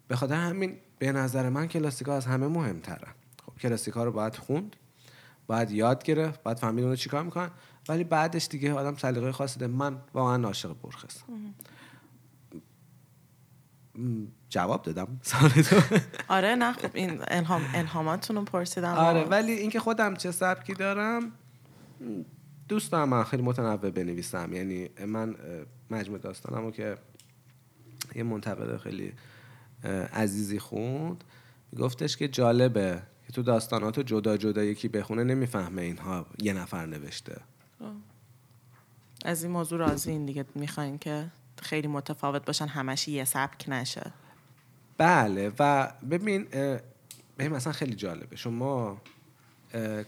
به 0.09 0.16
خاطر 0.16 0.35
همین 0.35 0.76
به 0.99 1.12
نظر 1.12 1.49
من 1.49 1.69
کلاسیکا 1.69 2.14
از 2.14 2.26
همه 2.26 2.47
مهمترن 2.47 3.12
خب 3.47 3.59
کلاسیکا 3.61 4.04
رو 4.04 4.12
باید 4.12 4.37
خوند 4.37 4.76
باید 5.47 5.71
یاد 5.71 6.04
گرفت 6.04 6.43
باید 6.43 6.59
فهمید 6.59 6.85
اونو 6.85 6.97
چیکار 6.97 7.23
می‌کنن. 7.23 7.50
ولی 7.88 8.04
بعدش 8.04 8.47
دیگه 8.47 8.73
آدم 8.73 8.97
سلیقه 8.97 9.33
خاصی 9.33 9.61
داره. 9.61 9.73
من 9.73 9.99
واقعا 10.14 10.47
عاشق 10.47 10.76
برخ 10.83 11.04
هستم 11.04 11.25
م، 13.95 14.26
جواب 14.49 14.83
دادم 14.83 15.21
آره 16.28 16.54
نه 16.54 16.73
خب 16.73 16.90
این 16.95 17.21
الهام 17.28 17.62
الهاماتون 17.75 18.37
رو 18.37 18.45
پرسیدم. 18.45 18.95
آره 18.95 19.25
ولی 19.25 19.52
اینکه 19.52 19.81
خودم 19.81 20.14
چه 20.14 20.31
سبکی 20.31 20.75
دارم 20.75 21.33
دوست 22.68 22.92
دارم 22.92 23.08
من 23.08 23.25
خیلی 23.25 23.42
متنوع 23.42 23.76
بنویسم. 23.76 24.52
یعنی 24.52 24.88
من 25.06 25.37
مجموع 25.90 26.18
داستانمو 26.18 26.70
که 26.70 26.96
یه 28.14 28.23
منتقد 28.23 28.76
خیلی 28.76 29.12
عزیزی 30.12 30.58
خوند 30.58 31.25
گفتش 31.78 32.16
که 32.16 32.28
جالبه 32.28 33.02
که 33.26 33.32
تو 33.32 33.42
داستاناتو 33.42 34.02
جدا 34.02 34.37
جدا 34.37 34.64
یکی 34.64 34.88
بخونه 34.88 35.25
نمی‌فهمه 35.25 35.82
اینها 35.82 36.26
یه 36.42 36.52
نفر 36.52 36.87
نوشته. 36.87 37.40
از 39.25 39.42
این 39.42 39.52
موضوع 39.52 39.78
راضی 39.78 40.25
دیگه؟ 40.25 40.44
می‌خواین 40.54 40.99
که 40.99 41.26
خیلی 41.62 41.88
متفاوت 41.88 42.44
باشن 42.44 42.66
همش 42.66 43.08
یه 43.08 43.25
سبک 43.25 43.64
نشه؟ 43.68 44.12
بله. 44.99 45.52
و 45.58 45.92
ببین 46.11 46.44
ببین 47.38 47.52
مثلا 47.52 47.73
خیلی 47.73 47.94
جالبه. 47.94 48.37
شما 48.37 49.00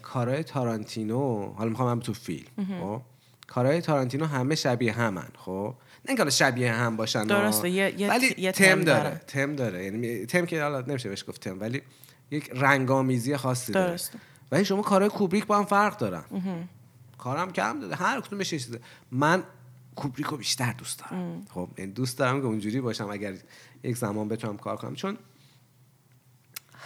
کارهای 0.01 0.43
تارانتینو 0.43 1.53
حالا 1.53 1.69
می‌خوام 1.69 1.89
هم 1.89 1.99
تو 1.99 2.13
فیلم 2.13 2.47
خب؟ 2.81 3.01
کارهای 3.47 3.81
تارانتینو 3.81 4.25
همه 4.25 4.55
شبیه 4.55 4.93
همن 4.93 5.27
خب؟ 5.37 5.73
نه 6.05 6.15
اینکه 6.15 6.29
شبیه 6.29 6.73
هم 6.73 6.97
باشن. 6.97 7.23
درسته، 7.23 7.69
یه- 7.69 8.09
ولی 8.09 8.35
یه 8.37 8.51
تم 8.51 8.81
داره 8.81 9.03
داره. 9.03 9.21
تم 9.27 9.55
داره. 9.55 9.85
یعنی 9.85 10.25
تم 10.25 10.45
که 10.45 10.63
حالا 10.63 10.81
نمیشه 10.81 11.09
بهش 11.09 11.25
گفت 11.27 11.41
تم 11.41 11.59
ولی 11.59 11.81
یک 12.31 12.51
رنگامیزی 12.55 13.37
خاصی 13.37 13.71
داره. 13.71 13.89
درسته. 13.89 14.19
ولی 14.51 14.65
شما 14.65 14.81
کارهای 14.81 15.09
کوبریک 15.09 15.45
با 15.45 15.57
هم 15.57 15.65
فرق 15.65 15.97
دارن. 15.97 16.23
کارم 17.17 17.51
کم 17.51 17.79
داده. 17.79 17.95
هر 17.95 18.21
کدومش 18.21 18.53
یه 18.53 18.59
چیزه 18.59 18.79
من 19.11 19.43
کوبریک 19.95 20.27
رو 20.27 20.37
بیشتر 20.37 20.73
دوست 20.73 20.99
دارم. 20.99 21.45
خب 21.53 21.69
این 21.75 21.91
دوست 21.91 22.17
دارم 22.17 22.41
که 22.41 22.47
اونجوری 22.47 22.81
باشم 22.81 23.09
اگر 23.09 23.33
یک 23.83 23.97
زمان 23.97 24.27
بتونم 24.27 24.57
کار 24.57 24.75
کنم. 24.75 24.95
چون 24.95 25.17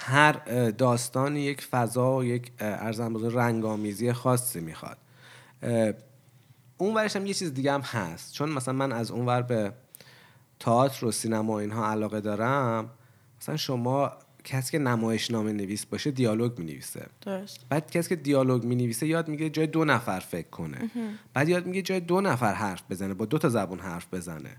هر 0.03 0.41
اه، 0.47 0.71
داستانی 0.71 1.41
یک 1.41 1.61
فضا 1.61 2.17
و 2.17 2.23
یک 2.23 2.51
ارزم 2.59 3.13
بزرگ 3.13 3.37
رنگامیزی 3.37 4.13
خاصی 4.13 4.59
می‌خواد. 4.59 4.97
اون 6.77 6.93
ورش 6.95 7.15
هم 7.15 7.25
یه 7.25 7.33
چیز 7.33 7.53
دیگه 7.53 7.73
هم 7.73 7.81
هست. 7.81 8.33
چون 8.33 8.49
مثلا 8.49 8.73
من 8.73 8.91
از 8.91 9.11
اون 9.11 9.25
ور 9.25 9.41
به 9.41 9.73
تئاتر 10.59 11.05
و 11.05 11.11
سینما 11.11 11.53
و 11.53 11.55
اینها 11.55 11.91
علاقه 11.91 12.21
دارم 12.21 12.89
مثلا 13.41 13.57
شما 13.57 14.11
کسی 14.43 14.71
که 14.71 14.79
نمایشنامه 14.79 15.53
نویس 15.53 15.85
باشه 15.85 16.11
دیالوگ 16.11 16.59
می 16.59 16.65
نویسه 16.65 17.05
درست. 17.21 17.59
بعد 17.69 17.91
کسی 17.91 18.09
که 18.09 18.15
دیالوگ 18.15 18.63
می 18.63 18.75
نویسه 18.75 19.07
یاد 19.07 19.27
میگه 19.27 19.49
جای 19.49 19.67
دو 19.67 19.85
نفر 19.85 20.19
فکر 20.19 20.49
کنه. 20.49 20.91
بعد 21.33 21.49
یاد 21.49 21.65
میگه 21.65 21.81
جای 21.81 21.99
دو 21.99 22.21
نفر 22.21 22.53
حرف 22.53 22.83
بزنه 22.89 23.13
با 23.13 23.25
دو 23.25 23.37
تا 23.37 23.49
زبان 23.49 23.79
حرف 23.79 24.07
بزنه. 24.13 24.57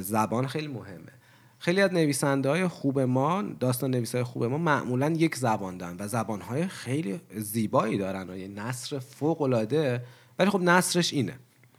زبان 0.00 0.46
خیلی 0.46 0.68
مهمه. 0.68 1.12
خیلی 1.58 1.80
از 1.80 1.92
نویسنده 1.92 2.48
های 2.48 2.68
خوب 2.68 3.00
ما 3.00 3.42
داستان 3.42 3.90
نویس 3.90 4.14
های 4.14 4.24
خوب 4.24 4.44
ما 4.44 4.58
معمولا 4.58 5.10
یک 5.10 5.36
زبان 5.36 5.76
دارن 5.76 5.96
و 5.98 6.08
زبان 6.08 6.40
های 6.40 6.66
خیلی 6.66 7.20
زیبایی 7.36 7.98
دارن 7.98 8.30
و 8.30 8.36
یه 8.36 8.48
نصر 8.48 8.98
فوق 8.98 9.42
العاده 9.42 10.04
ولی 10.38 10.50
خب 10.50 10.60
نصرش 10.60 11.12
اینه. 11.12 11.38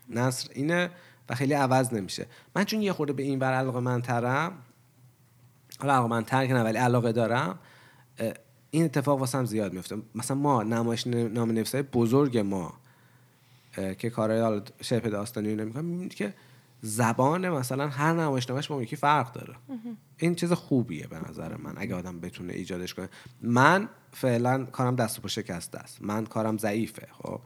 نصر 0.09 0.49
اینه 0.53 0.89
و 1.29 1.35
خیلی 1.35 1.53
عوض 1.53 1.93
نمیشه. 1.93 2.25
من 2.55 2.63
چون 2.63 2.81
یه 2.81 2.93
خورده 2.93 3.13
به 3.13 3.23
این 3.23 3.39
ور 3.39 3.53
علاقه 3.53 3.79
من 3.79 4.01
ترم 4.01 4.51
حالا 5.79 5.93
علاقه 5.93 6.09
من 6.09 6.23
تر 6.23 6.47
که 6.47 6.53
نه 6.53 6.63
ولی 6.63 6.77
علاقه 6.77 7.11
دارم 7.11 7.59
این 8.71 8.83
اتفاق 8.83 9.19
واسم 9.19 9.45
زیاد 9.45 9.73
میفته. 9.73 9.97
مثلا 10.15 10.37
ما 10.37 10.63
نمایش 10.63 11.07
نام 11.07 11.51
نویسای 11.51 11.81
بزرگ 11.81 12.37
ما 12.37 12.73
که 13.97 14.09
کارهای 14.09 14.61
شبه 14.81 15.09
داستانی 15.09 15.55
نمی‌کنم 15.55 16.09
که 16.09 16.33
زبان 16.81 17.49
مثلا 17.49 17.87
هر 17.89 18.13
نمایشنامهش 18.13 18.67
با 18.67 18.75
اون 18.75 18.83
یکی 18.83 18.95
فرق 18.95 19.31
داره. 19.31 19.55
این 20.17 20.35
چیز 20.35 20.53
خوبیه 20.53 21.07
به 21.07 21.29
نظر 21.29 21.55
من 21.55 21.73
اگه 21.77 21.95
آدم 21.95 22.19
بتونه 22.19 22.53
ایجادش 22.53 22.93
کنه. 22.93 23.09
من 23.41 23.89
فعلا 24.11 24.65
کارم 24.65 24.95
دست 24.95 25.19
و 25.19 25.21
پا 25.21 25.27
شکسته 25.27 25.79
است. 25.79 26.01
من 26.01 26.25
کارم 26.25 26.57
ضعیفه 26.57 27.07
خب؟ 27.11 27.41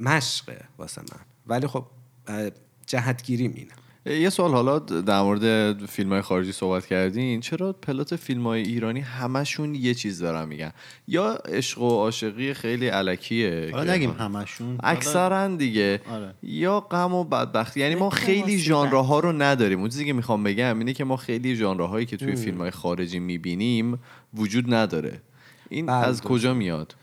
مشقه 0.00 0.64
واسه 0.78 1.00
من. 1.00 1.20
ولی 1.46 1.66
خب 1.66 1.86
اه، 2.26 2.50
جهتگیریم 2.86 3.52
اینه. 3.54 3.72
یه 4.08 4.30
سوال 4.30 4.50
حالا 4.50 4.78
در 4.78 5.22
مورد 5.22 5.86
فیلم 5.86 6.12
های 6.12 6.22
خارجی 6.22 6.52
صحبت 6.52 6.86
کردین 6.86 7.40
چرا 7.40 7.72
پلات 7.72 8.16
فیلم 8.16 8.46
های 8.46 8.62
ایرانی 8.62 9.00
همشون 9.00 9.74
یه 9.74 9.94
چیز 9.94 10.22
دارن 10.22 10.48
میگن؟ 10.48 10.72
یا 11.08 11.32
عشق 11.32 11.80
و 11.80 11.88
عاشقی 11.88 12.54
خیلی 12.54 12.88
علکیه 12.88 13.70
حالا 13.72 13.92
نگیم 13.92 14.10
همشون. 14.10 14.78
اکثرا 14.82 15.48
دیگه. 15.48 16.00
آره. 16.10 16.34
یا 16.42 16.80
غم 16.80 17.14
و 17.14 17.24
بدبختی. 17.24 17.80
یعنی 17.80 17.94
ما 17.94 18.10
خیلی. 18.10 18.58
ژانرها 18.58 19.02
ها 19.02 19.20
رو 19.20 19.32
نداریم. 19.32 19.80
اون 19.80 19.88
چیزی 19.88 20.04
که 20.04 20.12
می‌خوام 20.12 20.44
بگم 20.44 20.78
اینه 20.78 20.92
که 20.92 21.04
ما 21.04 21.16
خیلی 21.16 21.56
ژانرهایی 21.56 21.92
هایی 21.92 22.06
که 22.06 22.16
توی 22.16 22.36
فیلم 22.36 22.58
های 22.58 22.70
خارجی 22.70 23.18
می‌بینیم 23.18 23.98
وجود 24.34 24.74
نداره. 24.74 25.22
این 25.68 25.86
بله، 25.86 25.96
از 25.96 26.20
درست. 26.20 26.28
کجا 26.28 26.54
میاد؟ 26.54 26.94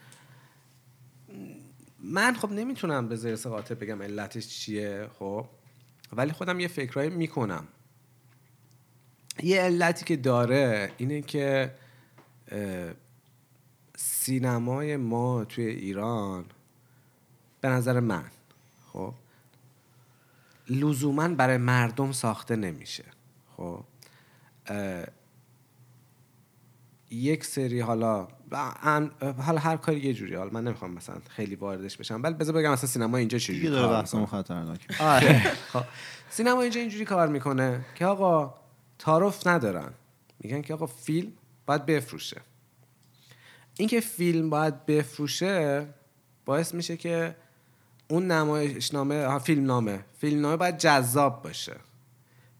من 2.03 2.33
خب 2.33 2.51
نمی‌تونم 2.51 3.07
به 3.07 3.15
زیر 3.15 3.35
قاطع 3.35 3.75
بگم 3.75 4.01
علتش 4.01 4.47
چیه 4.47 5.07
خب؟ 5.19 5.45
ولی 6.17 6.31
خودم 6.31 6.60
یه 6.60 6.67
فکرایی 6.67 7.10
می‌کنم. 7.10 7.67
یه 9.43 9.62
علتی 9.62 10.05
که 10.05 10.15
داره 10.15 10.91
اینه 10.98 11.22
که 11.22 11.75
سینمای 13.95 14.98
ما 14.98 15.45
توی 15.45 15.65
ایران 15.65 16.45
به 17.62 17.69
نظر 17.69 18.00
من 18.00 18.25
خب 18.93 19.13
لزوما 20.69 21.27
برای 21.27 21.57
مردم 21.57 22.12
ساخته 22.12 22.55
نمیشه. 22.55 23.05
خب 23.57 23.84
یک 27.12 27.45
سری 27.45 27.79
حالا 27.79 28.27
حالا 29.45 29.59
هر 29.59 29.77
کاری 29.77 30.00
یه 30.00 30.13
جوری 30.13 30.35
حالا 30.35 30.50
من 30.50 30.63
نمی‌خوام 30.63 30.91
مثلا 30.91 31.15
خیلی 31.29 31.55
واردش 31.55 31.97
بشم 31.97 32.24
ولی 32.24 32.33
بذار 32.33 32.55
بگم 32.55 32.71
مثلا 32.71 32.89
سینما 32.89 33.17
اینجا 33.17 33.38
چجوری 33.38 33.59
دیگه 33.59 33.69
داره 33.69 34.01
می‌کنه. 34.01 34.25
خطرناک 34.25 34.88
آره 35.00 35.39
خب. 35.74 35.83
سینما 36.29 36.62
اینجا 36.62 36.79
اینجوری 36.79 37.05
کار 37.05 37.27
می‌کنه 37.27 37.85
که 37.95 38.05
آقا 38.05 38.53
تعارف 39.00 39.47
ندارن 39.47 39.93
میگن 40.39 40.62
که 40.62 40.74
آقا 40.74 40.85
فیلم 40.85 41.31
باید 41.65 41.85
بفروشه 41.85 42.41
اینکه 43.77 44.00
فیلم 44.00 44.50
باید 44.50 44.85
بفروشه 44.85 45.88
باعث 46.45 46.74
میشه 46.74 46.97
که 46.97 47.35
اون 48.07 48.31
نمایشنامه 48.31 49.39
فیلم 49.39 49.65
نامه 49.65 50.05
فیلم 50.19 50.41
نامه 50.41 50.57
باید 50.57 50.77
جذاب 50.77 51.41
باشه 51.43 51.75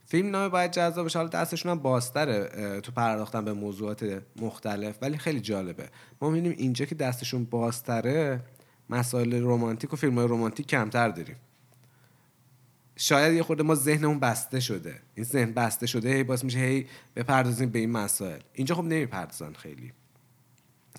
فیلم 0.08 0.30
نامه 0.30 0.48
باید 0.48 0.70
جذاب 0.70 1.04
باشه. 1.04 1.18
حالا 1.18 1.28
دستشون 1.28 1.72
هم 1.72 1.78
بازتره 1.78 2.80
تو 2.80 2.92
پرداختن 2.92 3.44
به 3.44 3.52
موضوعات 3.52 4.22
مختلف 4.36 4.98
ولی 5.02 5.18
خیلی 5.18 5.40
جالبه. 5.40 5.88
ما 6.20 6.30
می‌بینیم 6.30 6.58
اینجا 6.58 6.84
که 6.84 6.94
دستشون 6.94 7.44
بازتره 7.44 8.40
مسائل 8.90 9.42
رمانتیک 9.42 9.92
و 9.92 9.96
فیلم 9.96 10.18
های 10.18 10.28
رمانتیک 10.28 10.66
کمتر 10.66 11.08
داریم. 11.08 11.36
شاید 12.96 13.34
یه 13.34 13.42
خورده 13.42 13.62
ما 13.62 13.74
ذهنمون 13.74 14.20
بسته 14.20 14.60
شده. 14.60 15.00
این 15.14 15.24
ذهن 15.24 15.52
بسته 15.52 15.86
شده 15.86 16.14
هی 16.14 16.24
باعث 16.24 16.44
میشه 16.44 16.58
هی 16.58 16.86
بپردازیم 17.16 17.70
به 17.70 17.78
این 17.78 17.90
مسائل. 17.90 18.40
اینجا 18.52 18.74
خب 18.74 18.84
نمی‌پردازن 18.84 19.52
خیلی. 19.52 19.92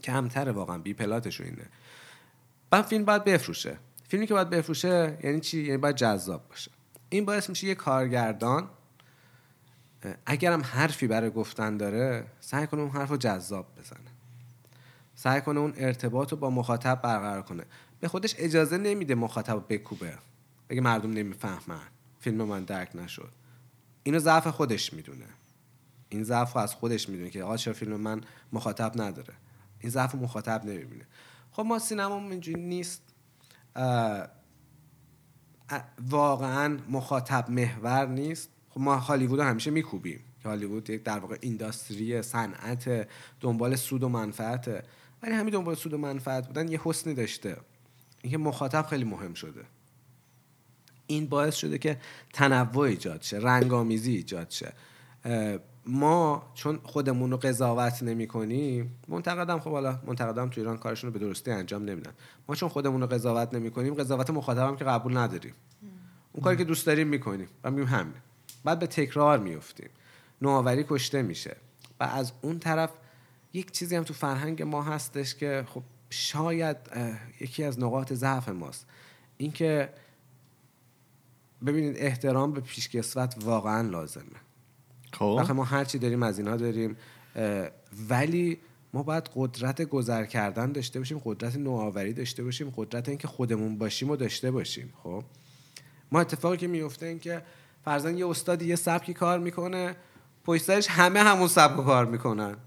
کمتره 0.03 0.51
واقعا 0.51 0.77
بی 0.77 0.93
پلاتش 0.93 1.41
اینه. 1.41 1.65
بعد 2.69 2.85
فیلم 2.85 3.05
باید 3.05 3.23
بفروشه. 3.23 3.77
فیلمی 4.07 4.27
که 4.27 4.33
باید 4.33 4.49
بفروشه 4.49 5.17
یعنی 5.23 5.39
چی؟ 5.39 5.63
یعنی 5.63 5.77
باید 5.77 5.95
جذاب 5.95 6.47
باشه. 6.49 6.71
این 7.09 7.25
باعث 7.25 7.49
میشه 7.49 7.67
یه 7.67 7.75
کارگردان 7.75 8.69
اگرم 10.25 10.61
حرفی 10.61 11.07
برای 11.07 11.29
گفتن 11.29 11.77
داره 11.77 12.27
سعی 12.39 12.67
کنه 12.67 12.81
اون 12.81 12.91
حرف 12.91 13.09
رو 13.09 13.17
جذاب 13.17 13.67
بزنه. 13.79 14.11
سعی 15.15 15.41
کنه 15.41 15.59
اون 15.59 15.73
ارتباط 15.77 16.31
رو 16.31 16.37
با 16.37 16.49
مخاطب 16.49 17.01
برقرار 17.01 17.41
کنه. 17.41 17.63
به 17.99 18.07
خودش 18.07 18.35
اجازه 18.37 18.77
نمیده 18.77 19.15
مخاطب 19.15 19.63
بکوبه. 19.69 20.17
بگه 20.69 20.81
مردم 20.81 21.11
نمی‌فهمن. 21.11 21.87
فیلم 22.19 22.43
من 22.43 22.63
درک 22.63 22.95
نشد. 22.95 23.31
اینو 24.03 24.19
ضعف 24.19 24.47
خودش 24.47 24.93
می‌دونه. 24.93 25.25
این 26.09 26.23
ضعف 26.23 26.57
از 26.57 26.75
خودش 26.75 27.09
می‌دونه 27.09 27.29
که 27.29 27.43
آقا 27.43 27.57
چرا 27.57 27.73
فیلم 27.73 27.95
من 27.95 28.21
مخاطب 28.53 29.01
نداره. 29.01 29.33
این 29.79 29.91
ضعف 29.91 30.15
مخاطب 30.15 30.65
نمی‌بینه. 30.65 31.05
خب 31.51 31.63
ما 31.63 31.79
سینما 31.79 32.29
اینجوری 32.29 32.61
نیست. 32.61 33.01
واقعا 36.09 36.77
مخاطب 36.89 37.49
محور 37.49 38.05
نیست. 38.05 38.49
خب 38.77 38.83
ما 38.83 38.95
هالیوود 38.95 39.39
همیشه 39.39 39.71
میکوبیم. 39.71 40.19
که 40.43 40.49
هالیوود 40.49 40.89
یک 40.89 41.03
در 41.03 41.19
واقع 41.19 41.37
اینداستری 41.41 42.21
صنعت 42.21 43.07
دنبال 43.39 43.75
سود 43.75 44.03
و 44.03 44.09
منفعته 44.09 44.83
ولی 45.23 45.33
همین 45.33 45.53
دنبال 45.53 45.75
سود 45.75 45.93
و 45.93 45.97
منفعت 45.97 46.47
بودن 46.47 46.67
یه 46.67 46.81
حسنی 46.83 47.13
داشته. 47.13 47.57
اینکه 48.21 48.37
مخاطب 48.37 48.85
خیلی 48.89 49.03
مهم 49.03 49.33
شده. 49.33 49.61
این 51.07 51.27
باعث 51.27 51.55
شده 51.55 51.77
که 51.77 51.97
تنوع 52.33 52.79
ایجاد 52.79 53.21
شه 53.21 53.37
رنگامیزی 53.37 54.11
ایجاد 54.11 54.49
شه. 54.49 54.73
ما 55.85 56.51
چون 56.53 56.79
خودمون 56.83 57.31
رو 57.31 57.37
قضاوت 57.37 58.03
نمی 58.03 58.27
کنیم 58.27 58.97
منتقدم 59.07 59.59
خب 59.59 59.71
حالا 59.71 59.99
منتقدم 60.05 60.49
تو 60.49 60.61
ایران 60.61 60.77
کارشون 60.77 61.13
رو 61.13 61.19
به 61.19 61.25
درستی 61.25 61.51
انجام 61.51 61.85
نمیدن. 61.85 62.11
ما 62.47 62.55
چون 62.55 62.69
خودمون 62.69 63.01
رو 63.01 63.07
قضاوت 63.07 63.53
نمی 63.53 63.71
کنیم 63.71 63.93
قضاوت 63.93 64.29
مخاطبم 64.29 64.75
که 64.75 64.85
قبول 64.85 65.17
نداریم. 65.17 65.53
اون 66.33 66.43
کاری 66.43 66.57
که 66.57 66.63
دوست 66.63 66.85
داریم 66.85 67.07
می‌کنیم. 67.07 67.47
و 67.63 67.71
میگیم 67.71 67.87
همین. 67.87 68.13
بعد 68.63 68.79
به 68.79 68.87
تکرار 68.87 69.39
میفتیم 69.39 69.89
نوآوری 70.41 70.85
کشته 70.89 71.21
میشه. 71.21 71.57
و 71.99 72.03
از 72.03 72.31
اون 72.41 72.59
طرف 72.59 72.91
یک 73.53 73.71
چیزی 73.71 73.95
هم 73.95 74.03
تو 74.03 74.13
فرهنگ 74.13 74.63
ما 74.63 74.83
هستش 74.83 75.35
که 75.35 75.65
خب 75.67 75.83
شاید 76.09 76.77
یکی 77.41 77.63
از 77.63 77.79
نقاط 77.79 78.13
ضعف 78.13 78.49
ماست. 78.49 78.85
اینکه 79.37 79.89
ببینید 81.65 81.95
احترام 81.97 82.51
به 82.53 82.61
پیشکسوت 82.61 83.35
واقعا 83.41 83.89
لازمه. 83.89 84.23
خب. 85.13 85.51
ما 85.55 85.63
هر 85.63 85.85
چی 85.85 85.97
داریم 85.97 86.23
از 86.23 86.39
اینها 86.39 86.55
داریم 86.55 86.97
ولی 88.09 88.59
ما 88.93 89.03
باید 89.03 89.29
قدرت 89.35 89.81
گذر 89.81 90.25
کردن 90.25 90.71
داشته 90.71 90.99
باشیم 90.99 91.21
قدرت 91.25 91.55
نوآوری 91.55 92.13
داشته 92.13 92.43
باشیم 92.43 92.73
قدرت 92.75 93.09
اینکه 93.09 93.27
خودمون 93.27 93.77
باشیم 93.77 94.09
و 94.09 94.15
داشته 94.15 94.51
باشیم 94.51 94.93
خب؟ 95.03 95.23
ما 96.11 96.21
اتفاقی 96.21 96.57
که 96.57 96.67
میفته 96.67 97.05
این 97.05 97.19
که 97.19 97.43
فرزن 97.87 98.17
یه 98.17 98.27
استادی 98.27 98.65
یه 98.65 98.75
سبکی 98.75 99.13
کار 99.13 99.39
می‌کنه. 99.39 99.95
پشت 100.43 100.69
همه 100.69 101.19
همون 101.19 101.47
سبک 101.47 101.85
کار 101.85 102.05
می‌کنن. 102.05 102.57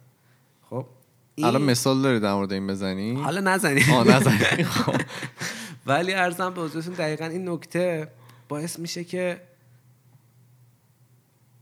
خب 0.71 0.87
الان 1.43 1.63
مثال 1.63 2.03
داری 2.03 2.21
در 2.21 2.35
مورد 2.35 2.53
این 2.53 2.67
بزنی؟ 2.67 3.15
حالا 3.15 3.41
نزنی. 3.41 3.85
آه 3.93 4.09
نزنی. 4.09 4.65
خب. 4.75 5.01
ولی 5.87 6.15
ارزم 6.15 6.55
به 6.55 6.61
حضورتون 6.61 6.95
دقیقا 6.95 7.25
این 7.25 7.49
نکته 7.49 8.09
باعث 8.49 8.79
میشه 8.79 9.05
که 9.05 9.41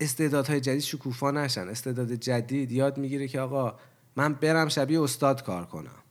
استعدادهای 0.01 0.61
جدید 0.61 0.83
شکوفا 0.83 1.31
نشن. 1.31 1.69
استعداد 1.69 2.13
جدید 2.13 2.73
یاد 2.73 2.99
می‌گیره 2.99 3.29
که 3.29 3.41
آقا 3.41 3.75
من 4.17 4.33
برم 4.33 4.69
شبیه 4.69 5.01
استاد 5.03 5.45
کار 5.45 5.67
کنم. 5.67 6.03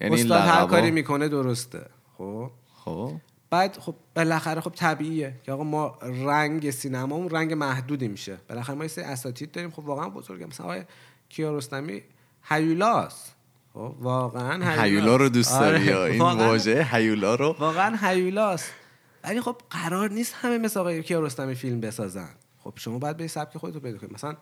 یعنی 0.00 0.14
استاد 0.14 0.40
هر 0.40 0.66
کاری 0.66 0.90
می‌کنه 0.90 1.28
درسته. 1.28 1.86
خب؟ 2.18 2.50
خب. 2.84 3.12
بعد 3.50 3.78
خب 3.78 3.94
بالاخره 4.16 4.60
خب 4.60 4.70
طبیعیه 4.70 5.34
که 5.42 5.52
آقا 5.52 5.64
ما 5.64 5.98
رنگ 6.02 6.70
سینما 6.70 7.16
اون 7.16 7.30
رنگ 7.30 7.52
محدودی 7.52 8.08
میشه. 8.08 8.38
بالاخره 8.48 8.76
ما 8.76 8.84
یه 8.84 8.88
سری 8.88 9.04
اساتید 9.04 9.52
داریم. 9.52 9.70
خب 9.70 9.78
واقعا 9.78 10.08
بزرگه. 10.08 10.46
مثلا 10.46 10.66
آقای 10.66 10.84
کیارستمی 11.28 12.02
هیولاس 12.42 13.30
خب 13.74 13.94
واقعا 14.00 14.82
هیولا 14.82 15.16
رو 15.16 15.28
دوست 15.28 15.60
داری 15.60 15.92
آره. 15.92 16.12
این 16.12 16.22
واژه 16.22 16.88
هیولا 16.92 17.34
رو؟ 17.34 17.56
واقعا 17.58 17.96
هیولاس 17.96 18.70
ولی 19.24 19.40
خب 19.40 19.56
قرار 19.70 20.10
نیست 20.10 20.34
همه 20.40 20.58
مثل 20.58 20.80
آقای 20.80 21.02
کیارستمی 21.02 21.54
فیلم 21.54 21.80
بسازن. 21.80 22.28
خب 22.58 22.72
شما 22.76 22.98
باید 22.98 23.16
به 23.16 23.26
سبک 23.26 23.58
خودتو 23.58 23.80
پیدا 23.80 23.98
کنید 23.98 24.12
مثلا 24.12 24.36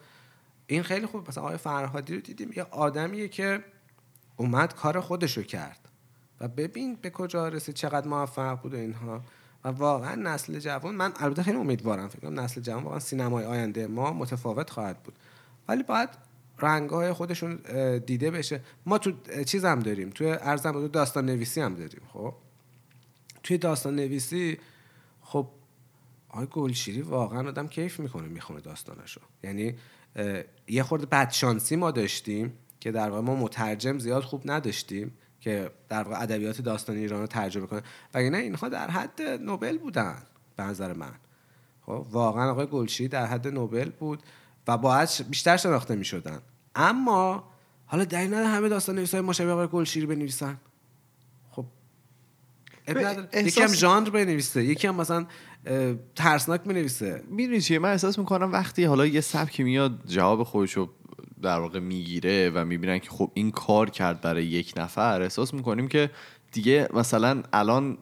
این 0.67 0.83
خیلی 0.83 1.07
خوب. 1.07 1.29
مثلا 1.29 1.43
آقای 1.45 1.57
فرهادی 1.57 2.15
رو 2.15 2.21
دیدیم. 2.21 2.51
یه 2.57 2.67
آدمیه 2.71 3.29
که 3.29 3.65
اومد 4.37 4.75
کار 4.75 5.01
خودشو 5.01 5.43
کرد. 5.43 5.88
و 6.41 6.49
ببین 6.49 6.99
به 7.03 7.11
کجا 7.11 7.49
رسید 7.49 7.75
چقدر 7.75 8.09
موفق 8.09 8.61
بود 8.63 8.75
و 8.75 8.77
اینها. 8.77 9.23
و 9.65 9.69
واقعا 9.69 10.15
نسل 10.15 10.59
جوان 10.59 10.95
من 10.95 11.13
البته 11.17 11.43
خیلی 11.43 11.57
امیدوارم 11.57 12.09
فکر 12.09 12.21
کنم 12.21 12.41
نسل 12.41 12.61
جوان 12.61 12.83
واقعا 12.83 12.99
سینمای 12.99 13.45
آینده 13.45 13.87
ما 13.87 14.13
متفاوت 14.13 14.71
خواهد 14.71 15.03
بود. 15.03 15.15
ولی 15.69 15.83
باید 15.83 16.09
رنگهای 16.59 17.13
خودشون 17.13 17.57
دیده 17.99 18.31
بشه. 18.31 18.61
ما 18.87 18.99
تو 18.99 19.13
چیز 19.45 19.63
داریم. 19.63 20.11
توی 20.11 20.27
ارزم 20.27 20.73
تو 20.73 20.89
داستان 20.89 21.27
نویسی 21.27 21.61
هم 21.61 21.75
داریم 21.75 22.03
خب؟ 22.13 22.35
توی 23.43 23.59
داستان 23.59 23.97
نویسی 23.97 24.59
خب 25.23 25.49
آقای 26.29 26.47
گلشیری 26.47 27.03
واقعا 27.03 27.49
آدم 27.49 27.69
کیف 27.69 28.01
می‌کنه 28.01 28.29
می‌خونه 28.29 28.61
داستانشو. 28.61 29.21
یعنی 29.45 29.75
یه 30.69 30.83
خورده 30.83 31.07
بدشانسی 31.07 31.77
ما 31.77 31.91
داشتیم 31.91 32.53
که 32.81 32.93
در 32.93 33.11
واقع 33.11 33.23
ما 33.23 33.35
مترجم 33.37 33.99
زیاد 33.99 34.23
خوب 34.23 34.43
نداشتیم. 34.45 35.13
که 35.41 35.71
در 35.89 36.03
واقع 36.03 36.23
ادبیات 36.23 36.61
داستان 36.61 36.97
ایران 36.97 37.21
رو 37.21 37.27
ترجمه 37.27 37.67
کنه. 37.67 37.83
و 38.15 38.19
نه 38.19 38.39
اینها 38.39 38.69
در 38.69 38.91
حد 38.91 39.23
نوبل 39.23 39.79
بودن 39.79 40.23
به 40.57 40.63
نظر 40.63 40.93
من. 40.93 41.13
خب 41.87 42.07
واقعا 42.11 42.51
آقای 42.51 42.67
گلشی 42.67 43.09
در 43.09 43.27
حد 43.27 43.49
نوبل 43.49 43.91
بود 43.91 44.23
و 44.69 44.79
باید 44.79 45.09
بیشتر 45.31 45.57
شناخته 45.57 45.97
می 45.97 46.05
شدن 46.05 46.39
اما 46.75 47.45
حالا 47.87 48.05
در 48.05 48.21
این 48.21 48.35
همه 48.35 48.69
داستان 48.69 48.95
نویس 48.95 49.15
های 49.15 49.21
مشابه 49.21 49.53
آقای 49.53 49.67
گلشیری 49.67 50.07
بنویسن. 50.07 50.57
خب 51.51 51.65
یکی 53.35 53.63
هم 53.63 53.69
ژانر 53.69 54.11
بنویسه 54.11 54.65
یکی 54.65 54.87
هم 54.87 54.95
مثلا 54.95 55.27
ترسناک 56.15 56.61
بنویسه. 56.61 57.23
می‌دونی 57.29 57.61
چیه؟ 57.61 57.79
من 57.79 57.91
احساس 57.91 58.19
می‌کنم 58.19 58.53
وقتی 58.53 58.85
حالا 58.85 59.07
یه 59.07 59.21
سبکی 59.21 59.63
میاد 59.63 60.01
جواب 60.07 60.43
خودشو 60.43 60.91
در 61.43 61.59
واقع 61.59 61.79
می‌گیره 61.79 62.51
و 62.55 62.65
می‌بینن 62.65 62.99
که 62.99 63.11
خب 63.11 63.31
این 63.35 63.51
کار 63.51 63.91
کرد 63.91 64.21
برای 64.21 64.45
یک 64.45 64.75
نفر 64.77 65.23
احساس 65.23 65.55
می‌کنیم 65.55 65.89
که 65.89 66.11
دیگه 66.53 66.89
مثلا 66.95 67.43
الان 67.53 67.99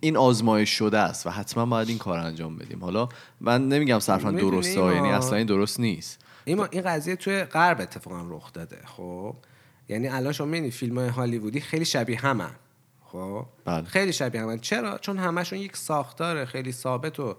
این 0.00 0.16
آزمایش 0.16 0.70
شده 0.70 0.98
است 0.98 1.26
و 1.26 1.30
حتما 1.30 1.66
باید 1.66 1.88
این 1.88 1.98
کار 1.98 2.18
انجام 2.18 2.56
بدیم. 2.56 2.84
حالا 2.84 3.08
من 3.40 3.68
نمیگم 3.68 3.98
صرفا 3.98 4.30
درسته 4.30 4.80
یعنی 4.80 5.12
اصلا 5.12 5.36
این 5.38 5.46
درست 5.46 5.80
نیست. 5.80 6.24
این, 6.44 6.60
این 6.70 6.82
قضیه 6.82 7.16
توی 7.16 7.44
غرب 7.44 7.80
اتفاقا 7.80 8.36
رخ 8.36 8.52
داده 8.52 8.78
خب؟ 8.84 9.36
یعنی 9.88 10.08
الان 10.08 10.32
شما 10.32 10.46
می‌بینید 10.46 10.72
فیلم 10.72 10.98
های 10.98 11.08
هالیوودی 11.08 11.60
خیلی 11.60 11.84
شبیه 11.84 12.20
همن 12.20 12.50
خب؟ 13.04 13.46
بله. 13.64 13.84
خیلی 13.84 14.12
شبیه 14.12 14.40
همن 14.42 14.58
چرا؟ 14.58 14.98
چون 14.98 15.18
همشون 15.18 15.58
یک 15.58 15.76
ساختار 15.76 16.44
خیلی 16.44 16.72
ثابت 16.72 17.20
و 17.20 17.36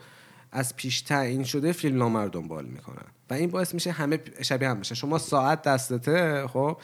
از 0.53 0.75
پیش 0.75 1.01
تعیین 1.01 1.43
شده 1.43 1.71
فیلم 1.71 1.97
نامه 1.97 2.19
رو 2.19 2.29
دنبال 2.29 2.65
می‌کنن. 2.65 3.05
و 3.29 3.33
این 3.33 3.49
باعث 3.49 3.73
میشه 3.73 3.91
همه 3.91 4.19
شبیه 4.41 4.69
هم 4.69 4.79
بشن. 4.79 4.95
شما 4.95 5.17
ساعت 5.17 5.61
دستته 5.61 6.47
خب؟ 6.47 6.77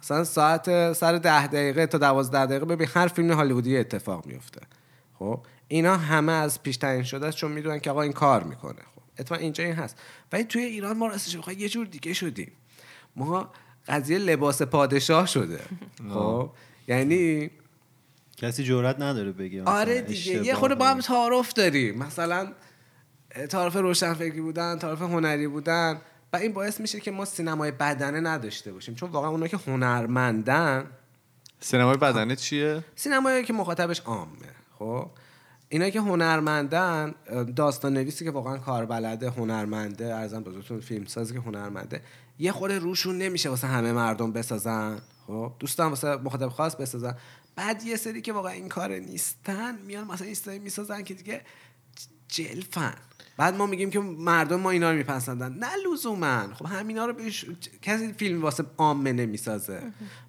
مثلا 0.00 0.24
ساعت 0.24 0.92
سر 0.92 1.12
ده 1.12 1.46
دقیقه 1.46 1.86
تا 1.86 1.98
دوازده 1.98 2.46
دقیقه 2.46 2.64
ببین 2.64 2.88
هر 2.94 3.08
فیلم 3.08 3.32
هالیوودی 3.32 3.76
اتفاق 3.78 4.26
میفته 4.26 4.60
خب؟ 5.18 5.40
اینا 5.68 5.96
همه 5.96 6.32
از 6.32 6.62
پیش 6.62 6.76
تعیین 6.76 7.02
شده 7.02 7.26
است 7.26 7.36
چون 7.36 7.52
می‌دونن 7.52 7.80
که 7.80 7.90
آقا 7.90 8.02
این 8.02 8.12
کار 8.12 8.42
می‌کنه. 8.42 8.82
خب؟ 8.94 9.02
اتفاقا 9.18 9.40
اینجا 9.40 9.64
این 9.64 9.74
هست. 9.74 9.96
ولی 10.32 10.44
توی 10.44 10.62
ایران 10.62 10.96
ما 10.96 11.06
راستش 11.06 11.36
بخوای 11.36 11.56
یه 11.56 11.68
جور 11.68 11.86
دیگه 11.86 12.12
شدیم. 12.12 12.52
ما 13.16 13.50
قضیه 13.88 14.18
لباس 14.18 14.62
پادشاه 14.62 15.26
شده. 15.26 15.60
خب؟ 16.14 16.50
یعنی 16.88 17.50
کسی 18.36 18.64
جرئت 18.64 19.00
نداره 19.00 19.32
بگه 19.32 19.64
آره 19.64 20.00
دیگه. 20.00 20.46
یه 20.46 20.54
خورده 20.54 20.74
با 20.74 20.88
هم 20.88 21.00
تعارف 21.00 21.52
داریم. 21.52 21.98
مثلا 21.98 22.52
طرف 23.48 23.76
روشنفکری 23.76 24.40
بودن 24.40 24.78
طرف 24.78 25.02
هنری 25.02 25.46
بودن 25.46 26.00
و 26.32 26.36
این 26.36 26.52
باعث 26.52 26.80
میشه 26.80 27.00
که 27.00 27.10
ما 27.10 27.24
سینمای 27.24 27.70
بدنه 27.70 28.20
نداشته 28.20 28.72
باشیم. 28.72 28.94
چون 28.94 29.10
واقعا 29.10 29.30
اونا 29.30 29.46
که 29.46 29.56
هنرمندن 29.56 30.86
سینمای 31.60 31.96
بدنه 31.96 32.36
چیه؟ 32.36 32.84
سینمایی 32.96 33.44
که 33.44 33.52
مخاطبش 33.52 34.00
عامه 34.00 34.48
خب؟ 34.78 35.10
اینا 35.68 35.90
که 35.90 36.00
هنرمندن 36.00 37.14
داستان 37.56 37.94
نویسی 37.94 38.24
که 38.24 38.30
واقعا 38.30 38.58
کاربلده 38.58 39.30
هنرمنده 39.30 40.14
ارزم 40.14 40.42
بزرگتون 40.42 40.80
فیلم 40.80 41.04
سازی 41.04 41.34
که 41.34 41.40
هنرمنده 41.40 42.02
یه 42.38 42.52
خورده 42.52 42.78
روشون 42.78 43.18
نمیشه 43.18 43.48
واسه 43.48 43.66
همه 43.66 43.92
مردم 43.92 44.32
بسازن 44.32 44.98
خب؟ 45.26 45.52
دوستان 45.58 45.88
واسه 45.88 46.16
مخاطب 46.16 46.48
خاص 46.48 46.76
بسازن. 46.76 47.16
بعد 47.56 47.82
یه 47.82 47.96
سری 47.96 48.22
که 48.22 48.32
واقعا 48.32 48.52
این 48.52 48.68
کار 48.68 48.92
نیستن 48.92 49.78
میان 49.86 50.06
مثلا 50.06 50.52
این 50.52 50.62
می‌سازن 50.62 51.02
که 51.02 51.14
دیگه 51.14 51.40
جلفن. 52.28 52.94
بعد 53.36 53.56
ما 53.56 53.66
میگیم 53.66 53.90
که 53.90 54.00
مردم 54.00 54.60
ما 54.60 54.70
اینا 54.70 54.90
رو 54.90 54.96
میپسندن. 54.96 55.52
نه 55.52 55.66
لزوما. 55.92 56.54
خب 56.54 56.66
همینا 56.66 57.06
رو 57.06 57.12
بهش 57.12 57.44
کسی 57.82 58.12
فیلم 58.12 58.42
واسه 58.42 58.64
عامه 58.78 59.12
نمی‌سازه. 59.12 59.82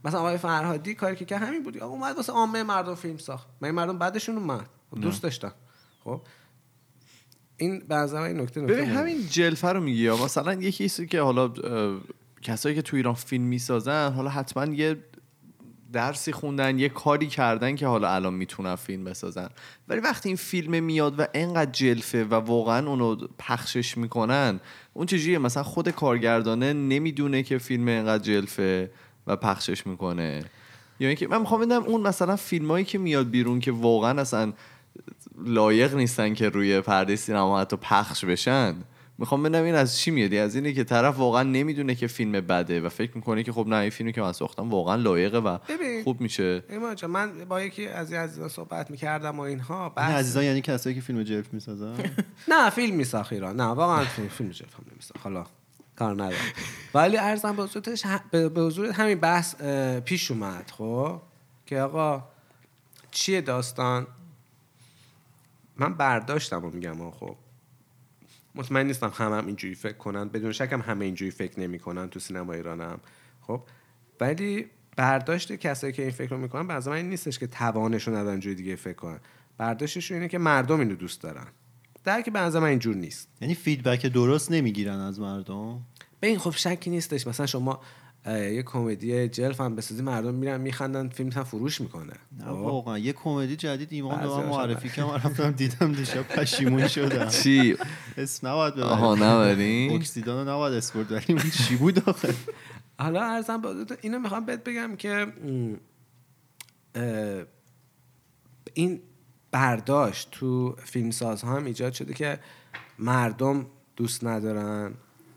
مثلا 0.06 0.20
آقای 0.20 0.38
فرهادی 0.38 0.94
کاری 0.94 1.16
که 1.16 1.26
که 1.26 1.38
همین 1.38 1.64
بود. 1.64 1.78
آقا 1.78 1.94
اومد 1.94 2.16
واسه 2.16 2.34
عامه 2.34 2.64
مردم 2.64 2.96
فیلم 2.96 3.18
ساخت. 3.18 3.48
من 3.62 3.72
مردم 3.72 3.98
بعدشون 3.98 4.38
اومد؟ 4.38 4.70
خب 4.92 5.02
دوست 5.02 5.24
داشتن. 5.24 5.52
خب 6.04 6.22
این 7.58 7.80
به 7.80 7.96
نظر 7.96 8.22
این 8.22 8.40
نکته 8.40 8.62
نکته 8.62 8.74
ببین. 8.74 8.90
همین 8.90 9.28
جلفه 9.28 9.68
رو 9.68 9.82
میگی 9.82 10.02
یا 10.02 10.18
مثلا 10.18 10.54
یکی 10.54 11.08
که 11.08 11.22
حالا 11.22 11.54
کسایی 12.42 12.76
که 12.76 12.82
تو 12.82 12.98
ایران 12.98 13.14
فیلم 13.14 13.44
می‌سازن 13.44 14.12
حالا 14.12 14.30
حتما 14.30 14.66
یه 14.66 14.98
درسی 15.96 16.32
خوندن 16.32 16.80
یه 16.80 16.90
کاری 16.90 17.28
کردن 17.28 17.76
که 17.76 17.88
حالا 17.88 18.14
الان 18.16 18.34
می‌تونن 18.34 18.76
فیلم 18.76 19.04
بسازن. 19.04 19.50
ولی 19.88 20.00
وقتی 20.00 20.30
این 20.30 20.36
فیلم 20.36 20.84
میاد 20.84 21.20
و 21.20 21.26
انقدر 21.34 21.72
جلفه 21.72 22.24
و 22.24 22.34
واقعا 22.34 22.88
اونو 22.88 23.16
پخشش 23.40 23.98
می‌کنن 23.98 24.60
اون 24.94 25.06
چجوریه؟ 25.06 25.38
مثلا 25.38 25.64
خود 25.64 25.90
کارگردانه 25.90 26.74
نمی‌دونه 26.74 27.44
که 27.44 27.58
فیلم 27.58 27.88
انقدر 27.88 28.24
جلفه 28.24 28.92
و 29.28 29.36
پخشش 29.36 29.88
می‌کنه. 29.88 30.44
یا 31.00 31.08
اینکه 31.08 31.28
من 31.28 31.42
می‌خوام 31.42 31.62
بدم 31.62 31.84
اون 31.84 32.02
مثلا 32.02 32.36
فیلمایی 32.36 32.86
که 32.86 32.98
میاد 32.98 33.30
بیرون 33.30 33.60
که 33.60 33.72
واقعا 33.72 34.22
اصلا 34.22 34.54
لایق 35.46 35.96
نیستن 35.96 36.34
که 36.34 36.50
روی 36.50 36.82
پرده 36.82 37.16
سینما 37.16 37.60
حتی 37.60 37.78
پخش 37.78 38.26
بشن. 38.26 38.76
می‌خوام 39.18 39.44
بدم 39.44 39.64
این 39.64 39.76
از 39.76 39.98
چی 39.98 40.12
میاد 40.12 40.34
از 40.34 40.56
اینه 40.56 40.74
که 40.74 40.84
طرف 40.84 41.18
واقعا 41.18 41.44
نمی‌دونه 41.44 41.96
که 41.96 42.08
فیلم 42.08 42.32
بده 42.32 42.82
و 42.82 42.90
فکر 42.90 43.12
می‌کنه 43.16 43.44
که 43.44 43.52
خب 43.52 43.68
نه 43.68 43.76
این 43.76 43.90
فیلمی 43.90 44.14
که 44.14 44.22
من 44.22 44.32
ساختم 44.32 44.70
واقعا 44.70 44.96
لایقه 44.96 45.38
و 45.38 45.58
ببین. 45.70 46.04
خوب 46.04 46.22
میشه. 46.22 46.64
من 47.10 47.46
با 47.46 47.62
یکی 47.62 47.88
از 47.88 48.12
این 48.12 48.22
عزیزان 48.22 48.50
صحبت 48.50 48.92
می‌کردم 48.92 49.40
و 49.40 49.42
اینها 49.42 49.84
این 49.84 49.94
بحث 49.96 50.16
عزیزان 50.16 50.44
یعنی 50.44 50.62
کسایی 50.62 50.96
که 50.96 51.02
فیلم 51.02 51.24
جلف 51.24 51.54
می‌سازن؟ 51.54 51.96
نه 52.52 52.70
فیلم 52.70 52.96
میساخت 52.96 53.34
ایران. 53.34 53.56
نه 53.56 53.64
واقعا 53.64 54.06
فیلم 54.06 54.28
فیلم 54.28 54.50
جلف 54.50 54.76
هم 54.76 54.86
نمیساخت. 54.92 55.24
حالا 55.24 55.46
کار 55.96 56.14
ندارم. 56.14 56.54
ولی 56.94 57.18
ارزم 57.18 57.56
به 57.56 57.64
حضورتش 57.64 58.06
به 58.32 58.62
حضورت 58.62 59.00
همین 59.00 59.20
بحث 59.20 59.56
پیش 60.00 60.32
اومد 60.32 60.72
خب؟ 60.78 61.22
که 61.66 61.80
آقا 61.80 62.24
چیه 63.12 63.42
داستان؟ 63.42 64.08
من 65.78 65.94
برداشتم 65.94 66.66
و 66.66 66.70
میگم 66.70 67.12
خب؟ 67.12 67.36
مطمئن 68.56 68.88
نیستم 68.88 69.12
همه 69.16 69.36
هم 69.36 69.46
اینجوری 69.46 69.76
فکر 69.76 69.98
کنن. 69.98 70.30
بدون 70.30 70.52
شک 70.52 70.74
هم 70.74 70.82
همه 70.82 71.06
اینجوری 71.06 71.32
فکر 71.32 71.60
نمی‌کنن 71.60 72.10
تو 72.10 72.20
سینما 72.20 72.54
ایران 72.54 72.82
هم 72.82 73.00
خب؟ 73.42 73.62
ولی 74.20 74.66
برداشت 74.98 75.52
کسایی 75.56 75.94
که 75.94 76.02
این 76.02 76.12
فکر 76.12 76.30
رو 76.30 76.38
می‌کنن 76.38 76.68
به 76.68 76.74
نظر 76.74 76.92
من 76.92 76.98
این 76.98 77.10
نیستش 77.10 77.40
که 77.40 77.48
توانشون 77.48 78.16
ندارن 78.16 78.40
جوری 78.40 78.56
دیگه 78.56 78.76
فکر 78.76 78.94
کنن. 78.94 79.20
برداشتشون 79.58 80.18
اینه 80.18 80.28
که 80.28 80.38
مردم 80.38 80.80
اینو 80.80 80.96
دوست 80.96 81.22
دارن. 81.22 81.48
در 82.04 82.22
که 82.22 82.32
به 82.32 82.40
نظر 82.40 82.60
من 82.60 82.68
اینجور 82.68 82.96
نیست. 82.96 83.30
یعنی 83.42 83.56
فیدبک 83.56 84.06
درست 84.06 84.52
نمی‌گیرن 84.52 85.00
از 85.00 85.20
مردم؟ 85.20 85.82
به 86.20 86.28
این 86.28 86.40
خب 86.40 86.52
شکی 86.52 86.90
نیستش. 86.90 87.28
مثلا 87.28 87.46
شما 87.46 87.82
یه 88.26 88.64
کمدی 88.64 89.28
جلف 89.28 89.62
هم 89.62 89.76
بسازی 89.76 90.02
مردم 90.04 90.34
میرن 90.34 90.62
میخندن 90.62 91.10
فیلم 91.10 91.30
هم 91.32 91.44
فروش 91.44 91.82
می‌کنه 91.82 92.14
نه 92.40 92.46
واقعا 92.46 92.98
یه 92.98 93.14
کمدی 93.14 93.56
جدید 93.56 93.94
ایمان 93.94 94.20
به 94.20 94.28
من 94.28 94.46
معرفی 94.46 94.90
کرد 94.90 95.06
من 95.06 95.14
رفتم 95.16 95.52
دیدم 95.52 95.92
دیشب 95.92 96.22
پشیمون 96.28 96.88
شدم. 96.98 97.30
چی؟ 97.30 97.78
اسم 98.18 98.48
نباید 98.48 98.80
آها 98.80 99.16
ببریم 99.16 99.30
نبرین 99.30 99.92
اکسیدان 99.92 100.48
رو 100.48 100.54
نباید 100.54 100.74
اسپورت 100.74 101.12
ولی 101.12 101.26
اون 101.30 101.50
چی 101.50 101.76
بود 101.76 102.10
آخه؟ 102.10 102.34
حالا 103.00 103.24
ارزم 103.24 103.62
اینو 104.02 104.20
می‌خوام 104.20 104.46
بهت 104.46 104.64
بگم 104.64 104.96
که 104.96 105.28
این 108.74 109.00
برداشت 109.52 110.32
تو 110.32 110.76
فیلمساز 110.84 111.42
ها 111.42 111.56
هم 111.56 111.66
ایجاد 111.66 111.94
شده 111.94 112.14
که 112.14 112.40
مردم 113.00 113.66
دوست 113.96 114.24
ندارن. 114.24 114.94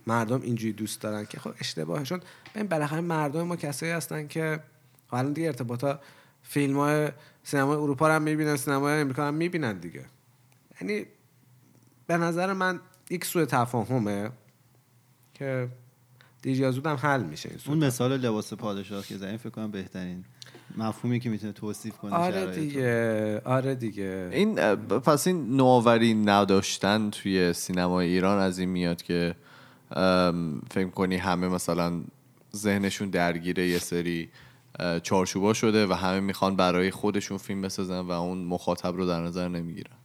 مردم 0.09 0.42
اینجوری 0.42 0.73
دوست 0.73 1.01
دارن 1.01 1.25
که 1.25 1.40
خب 1.40 1.51
اشتباهه. 1.61 2.05
چون 2.05 2.21
ببین 2.55 2.68
بالاخره 2.68 3.01
مردم 3.01 3.42
ما 3.42 3.57
کسایی 3.57 3.92
هستن 3.92 4.27
که 4.27 4.61
خب 5.11 5.14
الان 5.14 5.33
دیگه 5.33 5.47
ارتباطا 5.47 6.01
فیلم 6.42 6.77
های 6.77 7.09
سینمای 7.42 7.77
اروپا 7.77 8.09
رو 8.09 8.14
هم 8.14 8.23
می‌بینن 8.23 8.57
سینمای 8.57 9.01
امریکا 9.01 9.29
هم 9.29 9.35
می‌بینن 9.35 9.79
دیگه. 9.79 10.05
یعنی 10.81 11.07
به 12.07 12.16
نظر 12.16 12.53
من 12.53 12.81
یک 13.11 13.25
سوء 13.25 13.44
تفاهمه 13.44 14.31
که 15.35 15.68
زود 16.44 16.87
هم 16.87 16.97
حل 16.97 17.23
میشه 17.23 17.49
این 17.49 17.59
سوء 17.59 17.75
اون 17.75 17.85
مثال 17.85 18.16
لباس 18.16 18.53
پادشاه 18.53 19.07
که 19.07 19.16
زدین 19.16 19.37
فکر 19.37 19.51
کنم 19.51 19.71
بهترین 19.71 20.25
مفهومی 20.77 21.21
که 21.21 21.31
می‌تونه 21.31 21.53
توصیف 21.53 21.97
کنه 21.97 22.14
آره. 22.14 22.47
دیگه 22.47 23.40
آره 23.44 23.75
دیگه. 23.75 24.31
این 24.33 24.55
پس 24.77 25.27
این 25.27 25.57
نوآوری 25.57 26.14
نداشتن 26.14 27.11
توی 27.11 27.53
سینمای 27.53 28.09
ایران 28.09 28.38
از 28.38 28.59
این 28.59 28.68
میاد 28.68 29.03
که 29.03 29.35
فکر 30.70 30.90
کنی 30.94 31.16
همه 31.16 31.48
مثلا 31.48 32.03
ذهنشون 32.57 33.11
درگیره 33.11 33.68
یه 33.68 33.79
سری 33.79 34.31
چارچوبا 35.03 35.53
شده 35.53 35.87
و 35.87 35.92
همه 35.92 36.20
می‌خوان 36.20 36.57
برای 36.57 36.90
خودشون 36.90 37.38
فیلم 37.38 37.62
بسازن 37.62 38.01
و 38.01 38.11
اون 38.11 38.38
مخاطب 38.38 38.96
رو 38.96 39.07
در 39.07 39.20
نظر 39.20 39.48
نمی‌گیرن. 39.48 39.96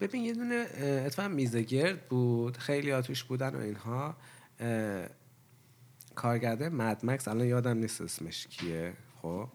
ببین 0.00 0.24
یه 0.24 0.34
دونه 0.34 0.66
اه، 0.74 1.06
اتفاقا 1.06 1.28
میزگرد 1.28 2.08
بود. 2.08 2.56
خیلی 2.56 2.92
آتوش 2.92 3.24
بودن 3.24 3.54
و 3.54 3.58
اینها. 3.58 4.16
کارگرده 6.14 6.68
مدمکس 6.68 7.28
الان 7.28 7.46
یادم 7.46 7.76
نیست 7.76 8.00
اسمش 8.00 8.46
کیه 8.46 8.92
خب. 9.22 9.48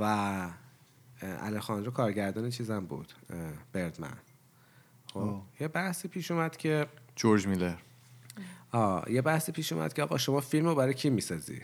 و 0.00 0.48
الخاندرو 1.22 1.90
کارگردان 1.90 2.50
چیزم 2.50 2.86
بود 2.86 3.12
بردمن. 3.72 4.16
خب. 5.12 5.40
یه 5.60 5.68
بحثی 5.68 6.08
پیش 6.08 6.30
اومد 6.30 6.56
که 6.56 6.86
جورج 7.16 7.46
میلر. 7.46 7.74
آه 8.72 9.10
یه 9.10 9.22
بحثی 9.22 9.52
پیش 9.52 9.72
اومد 9.72 9.92
که 9.92 10.02
آقا 10.02 10.18
شما 10.18 10.40
فیلم 10.40 10.66
رو 10.66 10.74
برای 10.74 10.94
کی 10.94 11.10
می‌سازی؟ 11.10 11.60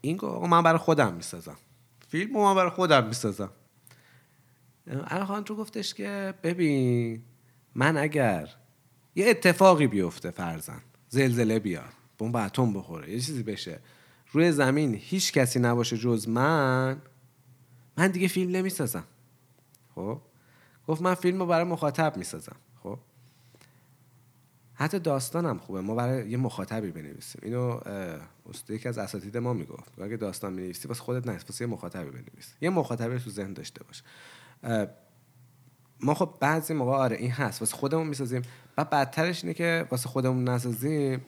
این 0.00 0.16
گفت 0.16 0.34
آقا 0.34 0.46
من 0.46 0.62
برای 0.62 0.78
خودم 0.78 1.14
می‌سازم. 1.14 1.56
فیلم 2.08 2.34
رو 2.34 2.42
من 2.42 2.54
برای 2.54 2.70
خودم 2.70 3.06
می‌سازم. 3.06 3.50
الخاندرو 5.06 5.56
گفتش 5.56 5.94
که 5.94 6.34
ببین 6.42 7.22
من 7.74 7.96
اگر 7.96 8.54
یه 9.14 9.30
اتفاقی 9.30 9.86
بیفته 9.86 10.30
فرزن 10.30 10.82
زلزله 11.08 11.58
بیاد 11.58 11.92
بمب 12.18 12.36
اتم 12.36 12.72
بخوره 12.72 13.10
یه 13.10 13.20
چیزی 13.20 13.42
بشه 13.42 13.78
روی 14.32 14.52
زمین 14.52 14.94
هیچ 14.94 15.32
کسی 15.32 15.60
نباشه 15.60 15.98
جز 15.98 16.28
من 16.28 17.02
من 17.96 18.08
دیگه 18.08 18.28
فیلم 18.28 18.56
نمی‌سازم. 18.56 19.04
خب؟ 19.94 20.20
گفت 20.86 21.02
من 21.02 21.14
فیلم 21.14 21.38
رو 21.38 21.46
برای 21.46 21.64
مخاطب 21.64 22.16
می‌سازم. 22.16 22.56
خب؟ 22.82 22.98
حتی 24.80 24.98
داستانم 24.98 25.58
خوبه. 25.58 25.80
ما 25.80 25.94
برای 25.94 26.30
یه 26.30 26.36
مخاطبی 26.36 26.90
بنویسیم. 26.90 27.40
اینو 27.44 27.80
استاد 28.50 28.70
یکی 28.70 28.88
از 28.88 28.98
اساتید 28.98 29.36
ما 29.36 29.52
می‌گفت. 29.52 30.00
اگه 30.00 30.16
داستان 30.16 30.56
بنویسی 30.56 30.88
واسه 30.88 31.02
خودت 31.02 31.26
نه 31.26 31.32
واسه 31.32 31.64
یه 31.64 31.70
مخاطبی 31.70 32.10
بنویس. 32.10 32.54
یه 32.60 32.70
مخاطبی 32.70 33.18
تو 33.18 33.30
ذهن 33.30 33.52
داشته 33.52 33.80
باش. 33.84 34.02
ما 36.00 36.14
خب 36.14 36.34
بعضی 36.40 36.74
موقع 36.74 36.92
آره 36.92 37.16
این 37.16 37.30
هست. 37.30 37.62
واسه 37.62 37.76
خودمون 37.76 38.06
می‌سازیم. 38.06 38.42
و 38.78 38.84
بدترش 38.84 39.44
اینه 39.44 39.54
که 39.54 39.86
واسه 39.90 40.08
خودمون 40.08 40.48
نسازیم. 40.48 41.20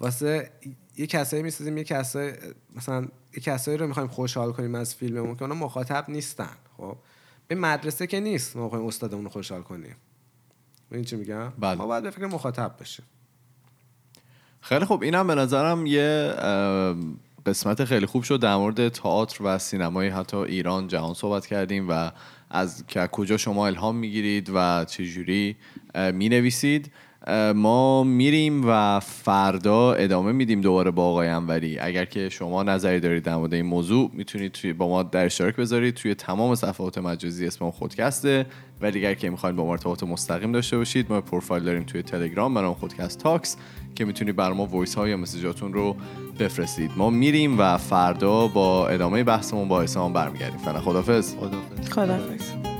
واسه 0.00 0.50
یه 0.96 1.06
کسایی 1.06 1.42
می‌سازیم 1.42 1.78
یه 1.78 1.84
کسایی 1.84 2.32
مثلا 2.76 3.08
یه 3.34 3.42
کسایی 3.42 3.78
رو 3.78 3.86
می‌خوایم 3.86 4.08
خوشحال 4.08 4.52
کنیم 4.52 4.74
از 4.74 4.94
فیلممون 4.94 5.36
که 5.36 5.42
اونا 5.42 5.54
مخاطب 5.54 6.04
نیستن. 6.08 6.56
خب؟ 6.76 6.96
به 7.48 7.54
مدرسه 7.54 8.06
که 8.06 8.20
نیست 8.20 8.56
ما 8.56 8.64
می‌خوایم 8.64 8.86
استادمون 8.86 9.24
رو 9.24 9.30
خوشحال 9.30 9.62
کنیم. 9.62 9.96
این 10.92 11.04
چی 11.04 11.16
میگم؟ 11.16 11.52
بله. 11.58 11.74
ما 11.74 11.86
باید 11.86 12.02
به 12.02 12.10
فکر 12.10 12.26
مخاطب 12.26 12.74
باشیم. 12.78 13.04
خیلی 14.60 14.84
خوب. 14.84 15.02
اینم 15.02 15.26
به 15.26 15.34
نظرم 15.34 15.86
یه 15.86 16.34
قسمت 17.46 17.84
خیلی 17.84 18.06
خوب 18.06 18.22
شد 18.22 18.40
در 18.40 18.56
مورد 18.56 18.88
تئاتر 18.88 19.44
و 19.44 19.58
سینمای 19.58 20.08
حتی 20.08 20.36
ایران 20.36 20.88
جهان 20.88 21.14
صحبت 21.14 21.46
کردیم 21.46 21.86
و 21.90 22.10
از 22.50 22.84
که 22.86 23.06
کجا 23.06 23.36
شما 23.36 23.66
الهام 23.66 23.96
می‌گیرید 23.96 24.50
و 24.54 24.84
چجوری 24.84 25.56
می 26.12 26.28
نویسید 26.28 26.92
ما 27.54 28.04
میریم 28.04 28.62
و 28.66 29.00
فردا 29.00 29.92
ادامه 29.92 30.32
میدیم 30.32 30.60
دوباره 30.60 30.90
با 30.90 31.04
آقای 31.04 31.28
انوری. 31.28 31.78
اگر 31.78 32.04
که 32.04 32.28
شما 32.28 32.62
نظری 32.62 33.00
دارید 33.00 33.22
در 33.22 33.36
مورد 33.36 33.54
این 33.54 33.66
موضوع 33.66 34.10
می‌تونید 34.14 34.52
توی 34.52 34.72
با 34.72 34.88
ما 34.88 35.02
در 35.02 35.24
اشتراک 35.24 35.56
بذارید 35.56 35.94
توی 35.94 36.14
تمام 36.14 36.54
صفحات 36.54 36.98
مجازی 36.98 37.46
اسم 37.46 37.64
ما 37.64 37.70
خودکسته 37.70 38.46
ولی 38.80 38.98
اگر 38.98 39.14
که 39.14 39.30
می‌خواید 39.30 39.56
با 39.56 39.64
ما 39.64 39.72
ارتباط 39.72 40.02
مستقیم 40.02 40.52
داشته 40.52 40.76
باشید 40.76 41.12
ما 41.12 41.20
پروفایل 41.20 41.64
داریم 41.64 41.82
توی 41.82 42.02
تلگرام 42.02 42.54
برام 42.54 42.74
خودکست 42.74 43.18
تاکس 43.18 43.56
که 43.94 44.04
می‌تونید 44.04 44.36
برای 44.36 44.52
ما 44.52 44.66
voice 44.66 44.94
ها 44.94 45.08
یا 45.08 45.16
message 45.16 45.55
اتون 45.55 45.72
رو 45.72 45.96
بفرستید. 46.40 46.90
ما 46.96 47.10
میریم 47.10 47.58
و 47.58 47.76
فردا 47.76 48.46
با 48.46 48.88
ادامه 48.88 49.24
بحثمون 49.24 49.68
با 49.68 49.82
حسام 49.82 50.12
برمیگردیم. 50.12 50.58
فعلا 50.58 50.80
خدافظ 50.80 51.34
خدافظ 51.90 52.77